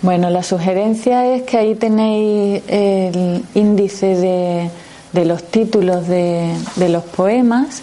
Bueno, 0.00 0.30
la 0.30 0.44
sugerencia 0.44 1.34
es 1.34 1.42
que 1.42 1.58
ahí 1.58 1.74
tenéis 1.74 2.62
el 2.68 3.44
índice 3.54 4.70
de, 5.12 5.24
los 5.24 5.42
títulos 5.42 6.06
de, 6.06 6.54
los 6.88 7.02
poemas. 7.02 7.82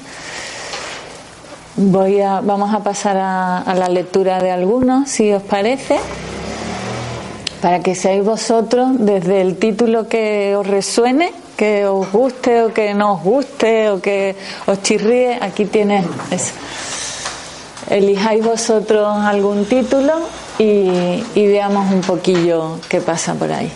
Voy 1.75 2.21
a, 2.21 2.39
vamos 2.39 2.73
a 2.73 2.79
pasar 2.79 3.17
a, 3.17 3.75
la 3.75 3.89
lectura 3.89 4.41
de 4.41 4.49
algunos, 4.49 5.09
si 5.09 5.33
os 5.33 5.43
parece, 5.43 5.97
para 7.61 7.81
que 7.81 7.95
seáis 7.95 8.23
vosotros 8.23 8.91
desde 8.97 9.41
el 9.41 9.57
título 9.57 10.07
que 10.07 10.55
os 10.55 10.65
resuene, 10.65 11.33
que 11.57 11.85
os 11.85 12.09
guste 12.13 12.63
o 12.63 12.73
que 12.73 12.93
no 12.93 13.15
os 13.15 13.23
guste 13.23 13.89
o 13.89 13.99
que 13.99 14.37
os 14.67 14.81
chirríe. 14.81 15.37
Aquí 15.41 15.65
tienes 15.65 16.05
eso. 16.31 16.53
Elijáis 17.89 18.43
vosotros 18.45 19.05
algún 19.05 19.65
título 19.65 20.13
y, 20.57 21.23
veamos 21.35 21.91
un 21.91 22.01
poquillo 22.01 22.79
qué 22.89 23.01
pasa 23.01 23.33
por 23.35 23.51
ahí. 23.51 23.71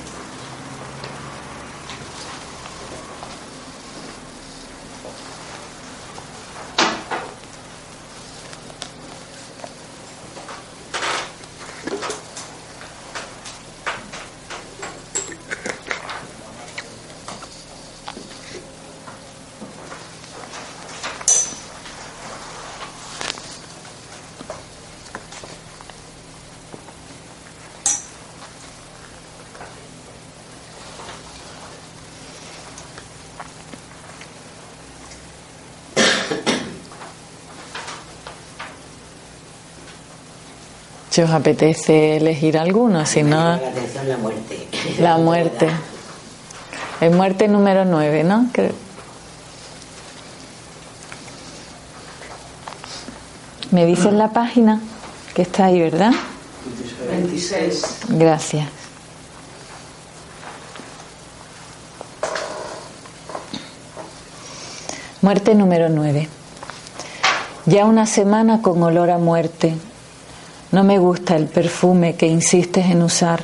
Si 41.10 41.22
os 41.22 41.32
apetece 41.32 42.18
elegir 42.18 42.58
alguno, 42.58 43.06
si 43.06 43.24
no. 43.24 43.58
La 43.58 44.04
la 44.06 44.18
muerte. 44.18 44.68
La 45.00 45.18
muerte. 45.18 45.68
Es 47.02 47.12
muerte 47.12 47.48
número 47.48 47.86
9, 47.86 48.24
¿no? 48.24 48.48
Me 53.72 53.86
dicen 53.86 54.18
la 54.18 54.30
página 54.34 54.82
que 55.34 55.44
está 55.44 55.66
ahí, 55.66 55.80
¿verdad? 55.80 56.12
26. 57.10 57.84
Gracias. 58.10 58.68
Muerte 65.22 65.56
número 65.56 65.90
9. 65.90 66.30
Ya 67.66 67.86
una 67.86 68.06
semana 68.06 68.62
con 68.62 68.82
olor 68.82 69.10
a 69.10 69.18
muerte 69.18 69.76
no 70.72 70.84
me 70.84 71.00
gusta 71.00 71.36
el 71.36 71.48
perfume 71.48 72.16
que 72.16 72.28
insistes 72.28 72.86
en 72.86 73.02
usar. 73.02 73.42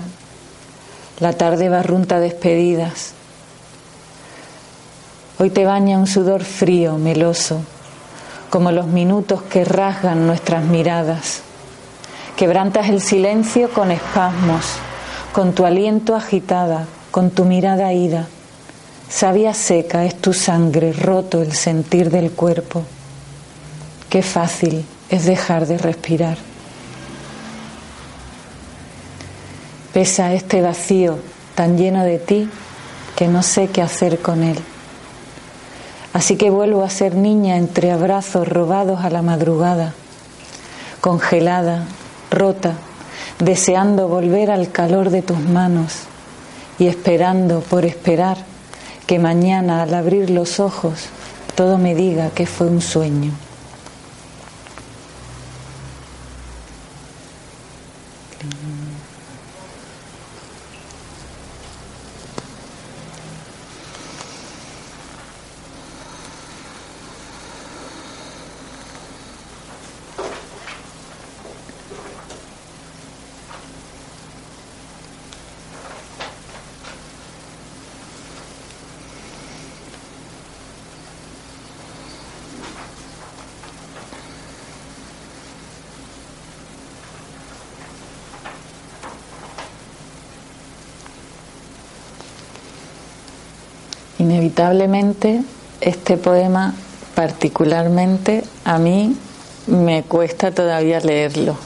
La 1.19 1.34
tarde 1.34 1.69
barrunta 1.69 2.19
despedidas. 2.19 3.13
Hoy 5.39 5.49
te 5.49 5.65
baña 5.65 5.97
un 5.97 6.05
sudor 6.05 6.43
frío, 6.43 6.97
meloso, 6.97 7.61
como 8.51 8.71
los 8.71 8.88
minutos 8.88 9.41
que 9.41 9.65
rasgan 9.65 10.28
nuestras 10.28 10.63
miradas. 10.65 11.41
Quebrantas 12.38 12.89
el 12.89 13.01
silencio 13.01 13.71
con 13.71 13.91
espasmos, 13.91 14.65
con 15.34 15.53
tu 15.53 15.65
aliento 15.65 16.15
agitada, 16.15 16.86
con 17.09 17.32
tu 17.32 17.43
mirada 17.43 17.91
ida. 17.91 18.28
Sabia 19.09 19.53
seca 19.53 20.05
es 20.05 20.15
tu 20.15 20.32
sangre, 20.32 20.93
roto 20.93 21.41
el 21.41 21.53
sentir 21.53 22.11
del 22.11 22.32
cuerpo. 22.32 22.84
Qué 24.09 24.21
fácil 24.21 24.86
es 25.09 25.26
dejar 25.26 25.65
de 25.65 25.78
respirar. 25.78 26.38
Pesa 29.95 30.33
este 30.33 30.61
vacío 30.61 31.19
tan 31.55 31.77
lleno 31.77 32.03
de 32.03 32.19
ti 32.19 32.49
que 33.15 33.29
no 33.29 33.41
sé 33.41 33.69
qué 33.69 33.81
hacer 33.81 34.19
con 34.19 34.43
él. 34.43 34.59
Así 36.11 36.35
que 36.35 36.49
vuelvo 36.49 36.83
a 36.83 36.89
ser 36.89 37.15
niña 37.15 37.55
entre 37.55 37.93
abrazos 37.93 38.45
robados 38.45 39.05
a 39.05 39.09
la 39.09 39.21
madrugada, 39.21 39.93
congelada, 40.99 41.85
rota, 42.29 42.73
deseando 43.39 44.09
volver 44.09 44.51
al 44.51 44.69
calor 44.69 45.11
de 45.11 45.21
tus 45.21 45.39
manos 45.39 45.93
y 46.77 46.87
esperando 46.87 47.61
por 47.61 47.85
esperar 47.85 48.35
que 49.07 49.17
mañana 49.17 49.81
al 49.81 49.93
abrir 49.93 50.29
los 50.29 50.59
ojos 50.59 51.05
todo 51.55 51.77
me 51.77 51.95
diga 51.95 52.31
que 52.31 52.45
fue 52.45 52.67
un 52.67 52.81
sueño. 52.81 53.44
Inevitablemente 94.55 95.41
este 95.81 96.15
poema 96.15 96.73
particularmente 97.13 98.41
a 98.63 98.77
mí 98.77 99.13
me 99.67 100.03
cuesta 100.03 100.51
todavía 100.51 101.01
leerlo 101.01 101.57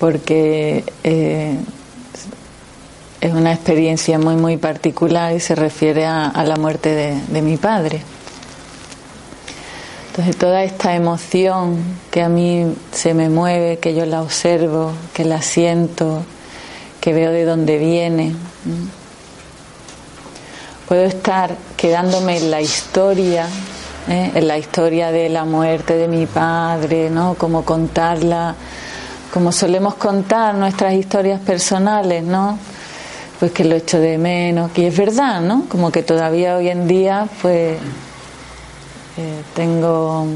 porque 0.00 0.82
eh, 1.04 1.56
es 3.20 3.32
una 3.32 3.52
experiencia 3.52 4.18
muy 4.18 4.34
muy 4.34 4.56
particular 4.56 5.32
y 5.32 5.38
se 5.38 5.54
refiere 5.54 6.06
a, 6.06 6.42
la 6.44 6.56
muerte 6.56 7.20
de, 7.28 7.40
mi 7.40 7.56
padre. 7.56 8.02
Entonces 10.08 10.36
toda 10.36 10.64
esta 10.64 10.96
emoción 10.96 11.76
que 12.10 12.22
a 12.22 12.28
mí 12.28 12.74
se 12.90 13.14
me 13.14 13.28
mueve, 13.28 13.78
que 13.78 13.94
yo 13.94 14.06
la 14.06 14.22
observo, 14.22 14.90
que 15.14 15.24
la 15.24 15.40
siento, 15.40 16.24
que 17.00 17.12
veo 17.12 17.30
de 17.30 17.44
dónde 17.44 17.78
viene. 17.78 18.34
Puedo 20.90 21.04
estar 21.04 21.54
quedándome 21.76 22.38
en 22.38 22.50
la 22.50 22.60
historia, 22.60 23.46
¿eh? 24.08 24.32
en 24.34 24.48
la 24.48 24.58
historia 24.58 25.12
de 25.12 25.28
la 25.28 25.44
muerte 25.44 25.94
de 25.94 26.08
mi 26.08 26.26
padre, 26.26 27.08
¿no? 27.10 27.34
Como 27.34 27.64
contarla, 27.64 28.56
como 29.32 29.52
solemos 29.52 29.94
contar 29.94 30.56
nuestras 30.56 30.94
historias 30.94 31.40
personales, 31.42 32.24
¿no? 32.24 32.58
Pues 33.38 33.52
que 33.52 33.64
lo 33.64 33.76
echo 33.76 34.00
de 34.00 34.18
menos, 34.18 34.72
que 34.72 34.88
es 34.88 34.98
verdad, 34.98 35.40
¿no? 35.40 35.66
Como 35.68 35.92
que 35.92 36.02
todavía 36.02 36.56
hoy 36.56 36.70
en 36.70 36.88
día, 36.88 37.28
pues, 37.40 37.78
Eh, 39.16 39.42
tengo. 39.54 40.26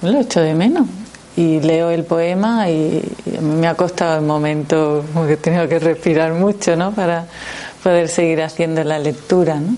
Lo 0.00 0.18
echo 0.18 0.40
de 0.40 0.54
menos. 0.54 0.86
Y 1.36 1.60
leo 1.60 1.90
el 1.90 2.04
poema 2.04 2.70
y, 2.70 3.02
a 3.36 3.40
mí 3.42 3.54
me 3.56 3.68
ha 3.68 3.74
costado 3.74 4.16
el 4.16 4.24
momento, 4.24 5.04
como 5.12 5.26
que 5.26 5.34
he 5.34 5.36
tenido 5.36 5.68
que 5.68 5.78
respirar 5.78 6.32
mucho, 6.32 6.74
¿no? 6.74 6.92
Para 6.92 7.26
poder 7.86 8.08
seguir 8.08 8.42
haciendo 8.42 8.82
la 8.82 8.98
lectura, 8.98 9.60
¿no? 9.60 9.76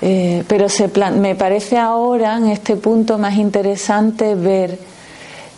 Eh, 0.00 0.42
pero 0.48 0.70
se 0.70 0.88
me 1.16 1.34
parece 1.34 1.76
ahora, 1.76 2.38
en 2.38 2.46
este 2.46 2.76
punto, 2.76 3.18
más 3.18 3.34
interesante 3.34 4.34
ver 4.34 4.78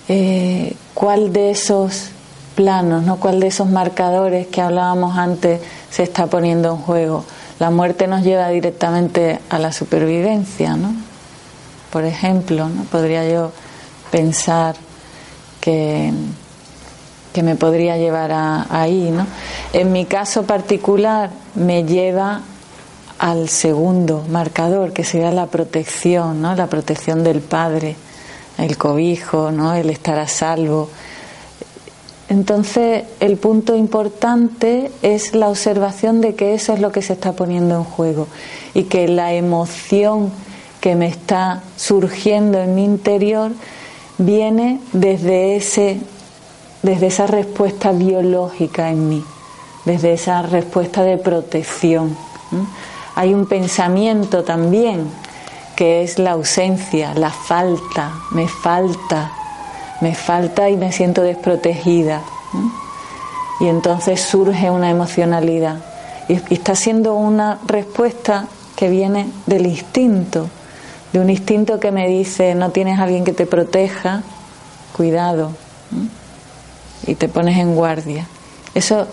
eh, 0.08 0.74
cuál 0.92 1.32
de 1.32 1.52
esos 1.52 2.08
planos, 2.56 3.04
¿no? 3.04 3.20
cuál 3.20 3.38
de 3.38 3.46
esos 3.46 3.70
marcadores 3.70 4.48
que 4.48 4.60
hablábamos 4.60 5.16
antes 5.16 5.60
se 5.88 6.02
está 6.02 6.26
poniendo 6.26 6.72
en 6.72 6.78
juego. 6.78 7.24
La 7.60 7.70
muerte 7.70 8.08
nos 8.08 8.24
lleva 8.24 8.48
directamente 8.48 9.38
a 9.50 9.60
la 9.60 9.70
supervivencia, 9.70 10.74
¿no? 10.74 10.92
Por 11.92 12.06
ejemplo, 12.06 12.68
¿no? 12.68 12.82
podría 12.86 13.24
yo 13.30 13.52
pensar 14.10 14.74
que, 15.60 16.12
que 17.32 17.42
me 17.42 17.56
podría 17.56 17.96
llevar 17.96 18.32
ahí, 18.70 19.10
¿no? 19.10 19.26
En 19.72 19.92
mi 19.92 20.04
caso 20.04 20.44
particular 20.44 21.30
me 21.54 21.84
lleva 21.84 22.40
al 23.18 23.48
segundo 23.48 24.24
marcador, 24.28 24.92
que 24.92 25.04
sería 25.04 25.30
la 25.30 25.46
protección, 25.46 26.40
¿no? 26.40 26.54
La 26.54 26.68
protección 26.68 27.22
del 27.22 27.40
padre, 27.40 27.96
el 28.58 28.76
cobijo, 28.76 29.52
¿no? 29.52 29.74
El 29.74 29.90
estar 29.90 30.18
a 30.18 30.26
salvo. 30.26 30.88
Entonces, 32.28 33.04
el 33.18 33.36
punto 33.36 33.76
importante 33.76 34.90
es 35.02 35.34
la 35.34 35.48
observación 35.48 36.20
de 36.20 36.34
que 36.34 36.54
eso 36.54 36.72
es 36.72 36.80
lo 36.80 36.92
que 36.92 37.02
se 37.02 37.12
está 37.12 37.32
poniendo 37.32 37.76
en 37.76 37.84
juego 37.84 38.26
y 38.72 38.84
que 38.84 39.08
la 39.08 39.34
emoción 39.34 40.30
que 40.80 40.94
me 40.94 41.08
está 41.08 41.62
surgiendo 41.76 42.58
en 42.58 42.74
mi 42.74 42.84
interior 42.84 43.52
viene 44.16 44.80
desde 44.92 45.56
ese 45.56 46.00
desde 46.82 47.08
esa 47.08 47.26
respuesta 47.26 47.92
biológica 47.92 48.90
en 48.90 49.08
mí, 49.08 49.24
desde 49.84 50.12
esa 50.12 50.42
respuesta 50.42 51.02
de 51.02 51.18
protección. 51.18 52.16
Hay 53.14 53.34
un 53.34 53.46
pensamiento 53.46 54.44
también 54.44 55.10
que 55.76 56.02
es 56.02 56.18
la 56.18 56.32
ausencia, 56.32 57.14
la 57.14 57.30
falta, 57.30 58.12
me 58.32 58.48
falta, 58.48 59.32
me 60.00 60.14
falta 60.14 60.68
y 60.68 60.76
me 60.76 60.92
siento 60.92 61.22
desprotegida. 61.22 62.22
Y 63.60 63.66
entonces 63.66 64.20
surge 64.20 64.70
una 64.70 64.90
emocionalidad. 64.90 65.78
Y 66.28 66.54
está 66.54 66.74
siendo 66.74 67.14
una 67.14 67.58
respuesta 67.66 68.46
que 68.76 68.88
viene 68.88 69.30
del 69.46 69.66
instinto, 69.66 70.48
de 71.12 71.20
un 71.20 71.28
instinto 71.28 71.80
que 71.80 71.92
me 71.92 72.08
dice, 72.08 72.54
no 72.54 72.70
tienes 72.70 72.98
a 72.98 73.02
alguien 73.02 73.24
que 73.24 73.32
te 73.32 73.46
proteja, 73.46 74.22
cuidado, 74.96 75.52
y 77.06 77.14
te 77.14 77.28
pones 77.28 77.58
en 77.58 77.74
guardia. 77.74 78.26
Eso 78.74 79.06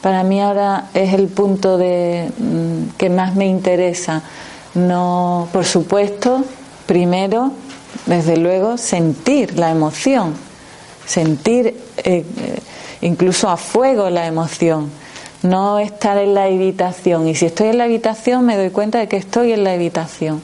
para 0.00 0.22
mí 0.22 0.40
ahora 0.40 0.88
es 0.94 1.12
el 1.12 1.28
punto 1.28 1.76
de, 1.76 2.30
mm, 2.38 2.96
que 2.96 3.10
más 3.10 3.34
me 3.34 3.46
interesa. 3.46 4.22
No, 4.74 5.48
por 5.52 5.64
supuesto, 5.64 6.44
primero, 6.86 7.52
desde 8.06 8.36
luego, 8.36 8.78
sentir 8.78 9.58
la 9.58 9.70
emoción, 9.70 10.34
sentir 11.06 11.66
eh, 11.66 11.74
eh, 12.04 12.24
incluso 13.02 13.48
a 13.48 13.56
fuego 13.56 14.08
la 14.10 14.26
emoción, 14.26 14.90
no 15.42 15.78
estar 15.78 16.18
en 16.18 16.34
la 16.34 16.44
habitación. 16.44 17.28
Y 17.28 17.34
si 17.34 17.46
estoy 17.46 17.68
en 17.68 17.78
la 17.78 17.84
habitación, 17.84 18.46
me 18.46 18.56
doy 18.56 18.70
cuenta 18.70 18.98
de 18.98 19.08
que 19.08 19.16
estoy 19.16 19.52
en 19.52 19.64
la 19.64 19.72
habitación. 19.72 20.40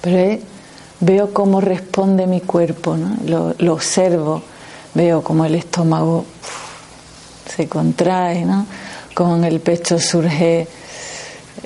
Pero 0.00 0.38
veo 1.00 1.32
cómo 1.32 1.60
responde 1.60 2.26
mi 2.26 2.40
cuerpo, 2.40 2.96
¿no? 2.96 3.16
lo, 3.58 3.72
observo, 3.72 4.42
veo 4.98 5.22
cómo 5.22 5.44
el 5.44 5.54
estómago 5.54 6.24
se 7.54 7.68
contrae, 7.68 8.44
¿no? 8.44 8.66
Como 9.14 9.36
en 9.36 9.44
el 9.44 9.60
pecho 9.60 10.00
surge 10.00 10.66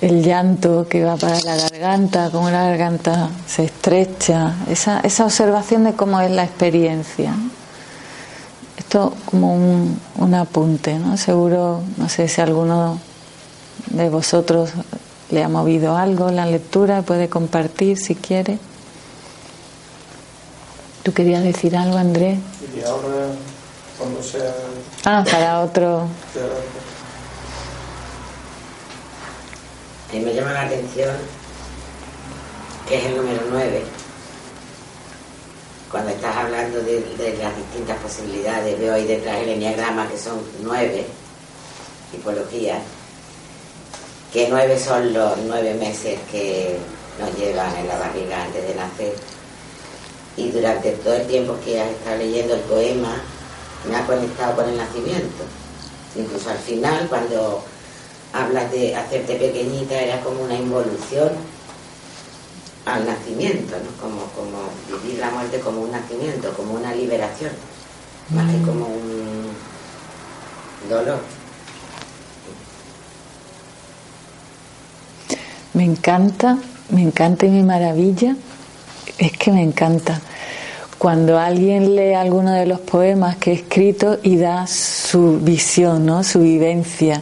el 0.02 0.22
llanto 0.22 0.86
que 0.86 1.02
va 1.02 1.16
para 1.16 1.40
la 1.40 1.56
garganta, 1.56 2.28
como 2.30 2.50
la 2.50 2.64
garganta 2.64 3.30
se 3.46 3.64
estrecha, 3.64 4.56
esa, 4.68 5.00
esa 5.00 5.24
observación 5.24 5.84
de 5.84 5.94
cómo 5.94 6.20
es 6.20 6.30
la 6.30 6.44
experiencia. 6.44 7.34
Esto 8.76 9.14
como 9.24 9.54
un, 9.54 9.98
un 10.18 10.34
apunte, 10.34 10.98
¿no? 10.98 11.16
Seguro, 11.16 11.80
no 11.96 12.10
sé 12.10 12.28
si 12.28 12.42
alguno 12.42 12.98
de 13.86 14.10
vosotros 14.10 14.72
le 15.30 15.42
ha 15.42 15.48
movido 15.48 15.96
algo 15.96 16.30
la 16.30 16.44
lectura, 16.44 17.00
puede 17.00 17.30
compartir 17.30 17.96
si 17.96 18.14
quiere. 18.14 18.58
¿Tú 21.02 21.12
querías 21.12 21.42
decir 21.42 21.76
algo, 21.76 21.96
Andrés? 21.96 22.38
Y 22.76 22.82
ahora 22.84 23.32
cuando 23.98 24.22
sea... 24.22 24.54
Ah, 25.04 25.24
para 25.28 25.60
otro... 25.60 26.08
A 30.08 30.14
mí 30.14 30.20
me 30.20 30.34
llama 30.34 30.52
la 30.52 30.62
atención 30.62 31.16
que 32.88 32.98
es 32.98 33.04
el 33.06 33.16
número 33.16 33.40
9. 33.50 33.82
Cuando 35.90 36.10
estás 36.10 36.36
hablando 36.36 36.80
de, 36.82 37.00
las 37.38 37.56
distintas 37.56 37.98
posibilidades, 37.98 38.78
veo 38.78 38.94
ahí 38.94 39.06
detrás 39.06 39.38
el 39.38 39.50
enneagrama 39.50 40.08
que 40.08 40.16
son 40.16 40.40
nueve 40.62 41.06
tipologías, 42.10 42.80
que 44.32 44.48
nueve 44.48 44.78
son 44.78 45.12
los 45.12 45.36
nueve 45.46 45.74
meses 45.74 46.18
que 46.30 46.78
nos 47.18 47.34
llevan 47.38 47.76
en 47.76 47.88
la 47.88 47.98
barriga 47.98 48.42
antes 48.42 48.66
de 48.66 48.74
nacer. 48.74 49.14
Y 50.36 50.50
durante 50.50 50.92
todo 50.92 51.14
el 51.14 51.26
tiempo 51.26 51.56
que 51.64 51.80
has 51.80 51.88
estado 51.90 52.18
leyendo 52.18 52.54
el 52.54 52.60
poema, 52.60 53.14
me 53.88 53.96
ha 53.96 54.06
conectado 54.06 54.56
con 54.56 54.68
el 54.68 54.76
nacimiento. 54.76 55.44
Incluso 56.16 56.50
al 56.50 56.58
final, 56.58 57.06
cuando 57.08 57.62
hablas 58.32 58.70
de 58.70 58.94
hacerte 58.96 59.36
pequeñita, 59.36 59.94
era 60.00 60.20
como 60.20 60.42
una 60.42 60.54
involución 60.54 61.30
al 62.84 63.06
nacimiento, 63.06 63.76
¿no? 63.76 63.90
como, 64.00 64.24
como 64.32 65.02
vivir 65.02 65.18
la 65.20 65.30
muerte 65.30 65.60
como 65.60 65.82
un 65.82 65.92
nacimiento, 65.92 66.52
como 66.54 66.74
una 66.74 66.94
liberación, 66.94 67.52
más 68.30 68.50
que 68.50 68.60
como 68.62 68.86
un 68.86 69.52
dolor. 70.88 71.20
Me 75.74 75.84
encanta, 75.84 76.58
me 76.90 77.02
encanta 77.02 77.46
y 77.46 77.50
me 77.50 77.62
maravilla, 77.62 78.36
es 79.18 79.32
que 79.32 79.52
me 79.52 79.62
encanta 79.62 80.20
cuando 81.02 81.36
alguien 81.36 81.96
lee 81.96 82.14
alguno 82.14 82.52
de 82.52 82.64
los 82.64 82.78
poemas 82.78 83.34
que 83.36 83.50
he 83.50 83.54
escrito 83.54 84.20
y 84.22 84.36
da 84.36 84.68
su 84.68 85.40
visión, 85.40 86.06
¿no? 86.06 86.22
su 86.22 86.38
vivencia. 86.38 87.20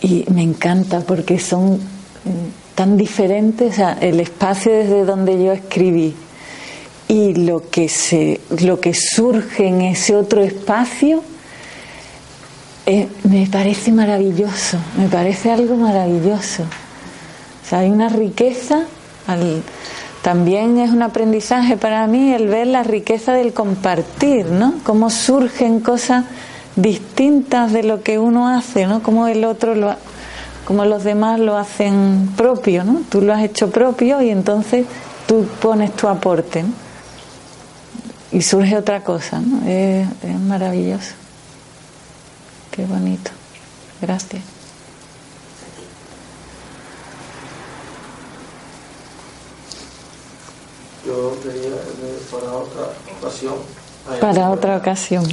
Y 0.00 0.24
me 0.32 0.42
encanta 0.42 0.98
porque 0.98 1.38
son 1.38 1.80
tan 2.74 2.96
diferentes, 2.96 3.76
el 4.00 4.18
espacio 4.18 4.72
desde 4.72 5.04
donde 5.04 5.40
yo 5.40 5.52
escribí 5.52 6.16
y 7.06 7.34
lo 7.34 7.70
que, 7.70 7.88
se, 7.88 8.40
lo 8.60 8.80
que 8.80 8.94
surge 8.94 9.68
en 9.68 9.82
ese 9.82 10.16
otro 10.16 10.42
espacio, 10.42 11.22
eh, 12.86 13.06
me 13.22 13.46
parece 13.46 13.92
maravilloso, 13.92 14.78
me 14.96 15.06
parece 15.06 15.52
algo 15.52 15.76
maravilloso. 15.76 16.64
O 16.64 17.68
sea, 17.68 17.80
hay 17.80 17.90
una 17.90 18.08
riqueza 18.08 18.84
al, 19.28 19.62
también 20.22 20.78
es 20.78 20.90
un 20.90 21.02
aprendizaje 21.02 21.76
para 21.76 22.06
mí 22.06 22.32
el 22.32 22.48
ver 22.48 22.66
la 22.66 22.82
riqueza 22.82 23.32
del 23.32 23.52
compartir, 23.52 24.46
¿no? 24.46 24.74
Cómo 24.84 25.08
surgen 25.08 25.80
cosas 25.80 26.24
distintas 26.76 27.72
de 27.72 27.82
lo 27.82 28.02
que 28.02 28.18
uno 28.18 28.48
hace, 28.48 28.86
¿no? 28.86 29.02
Cómo 29.02 29.26
el 29.26 29.44
otro 29.44 29.74
lo 29.74 29.96
como 30.64 30.84
los 30.84 31.02
demás 31.02 31.40
lo 31.40 31.56
hacen 31.56 32.30
propio, 32.36 32.84
¿no? 32.84 33.02
Tú 33.08 33.22
lo 33.22 33.32
has 33.32 33.42
hecho 33.42 33.70
propio 33.70 34.22
y 34.22 34.30
entonces 34.30 34.86
tú 35.26 35.44
pones 35.60 35.96
tu 35.96 36.06
aporte. 36.06 36.64
Y 38.30 38.42
surge 38.42 38.76
otra 38.76 39.02
cosa, 39.02 39.40
¿no? 39.40 39.66
es 39.66 40.06
maravilloso. 40.46 41.14
Qué 42.70 42.84
bonito. 42.84 43.32
Gracias. 44.00 44.59
Yo 51.10 51.36
tenía 51.42 51.76
para 52.30 52.52
otra 52.52 52.82
ocasión. 53.18 53.54
Para 54.20 54.50
otra 54.50 54.76
ocasión. 54.76 55.24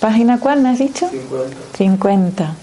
¿Página 0.00 0.38
cuál 0.38 0.62
me 0.62 0.70
has 0.70 0.78
dicho? 0.78 1.08
50. 1.08 1.56
50. 1.76 2.54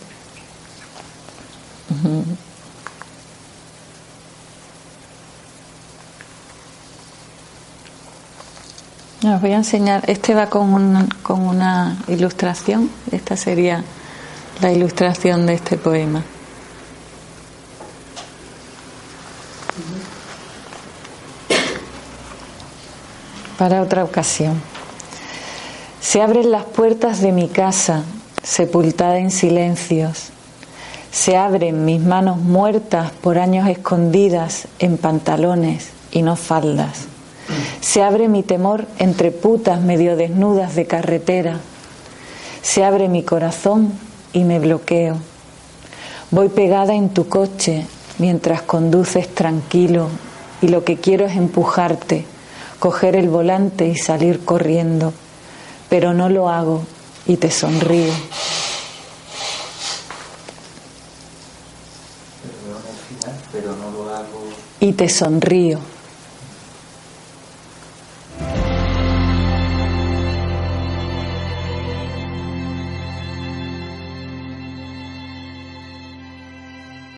Os 9.25 9.41
voy 9.41 9.51
a 9.53 9.55
enseñar, 9.55 10.03
este 10.07 10.33
va 10.33 10.47
con 10.47 10.73
una, 10.73 11.07
con 11.21 11.41
una 11.47 11.97
ilustración, 12.07 12.89
esta 13.11 13.37
sería 13.37 13.83
la 14.61 14.71
ilustración 14.73 15.45
de 15.45 15.53
este 15.53 15.77
poema. 15.77 16.23
Para 23.57 23.81
otra 23.81 24.03
ocasión. 24.03 24.61
Se 26.01 26.21
abren 26.21 26.51
las 26.51 26.63
puertas 26.63 27.21
de 27.21 27.31
mi 27.31 27.47
casa, 27.47 28.03
sepultada 28.43 29.19
en 29.19 29.31
silencios. 29.31 30.29
Se 31.11 31.37
abren 31.37 31.85
mis 31.85 32.01
manos 32.01 32.37
muertas 32.37 33.11
por 33.11 33.37
años 33.37 33.69
escondidas 33.69 34.67
en 34.79 34.97
pantalones 34.97 35.89
y 36.11 36.21
no 36.21 36.35
faldas. 36.35 37.07
Se 37.81 38.01
abre 38.01 38.27
mi 38.27 38.43
temor 38.43 38.87
entre 38.99 39.31
putas 39.31 39.81
medio 39.81 40.15
desnudas 40.15 40.75
de 40.75 40.85
carretera. 40.85 41.59
Se 42.61 42.83
abre 42.83 43.09
mi 43.09 43.23
corazón 43.23 43.93
y 44.33 44.43
me 44.43 44.59
bloqueo. 44.59 45.17
Voy 46.31 46.49
pegada 46.49 46.95
en 46.95 47.09
tu 47.09 47.27
coche 47.27 47.85
mientras 48.17 48.61
conduces 48.61 49.33
tranquilo 49.33 50.09
y 50.61 50.69
lo 50.69 50.83
que 50.83 50.97
quiero 50.97 51.25
es 51.25 51.35
empujarte, 51.35 52.25
coger 52.83 53.15
el 53.15 53.29
volante 53.29 53.87
y 53.87 53.95
salir 53.95 54.43
corriendo, 54.43 55.13
pero 55.87 56.13
no 56.13 56.27
lo 56.27 56.49
hago 56.49 56.83
y 57.25 57.37
te 57.37 57.49
sonrío. 57.49 58.11
Pero 63.53 63.73
no 63.77 63.89
lo 63.89 64.13
hago. 64.13 64.43
Y 64.81 64.91
te 64.91 65.07
sonrío. 65.07 65.79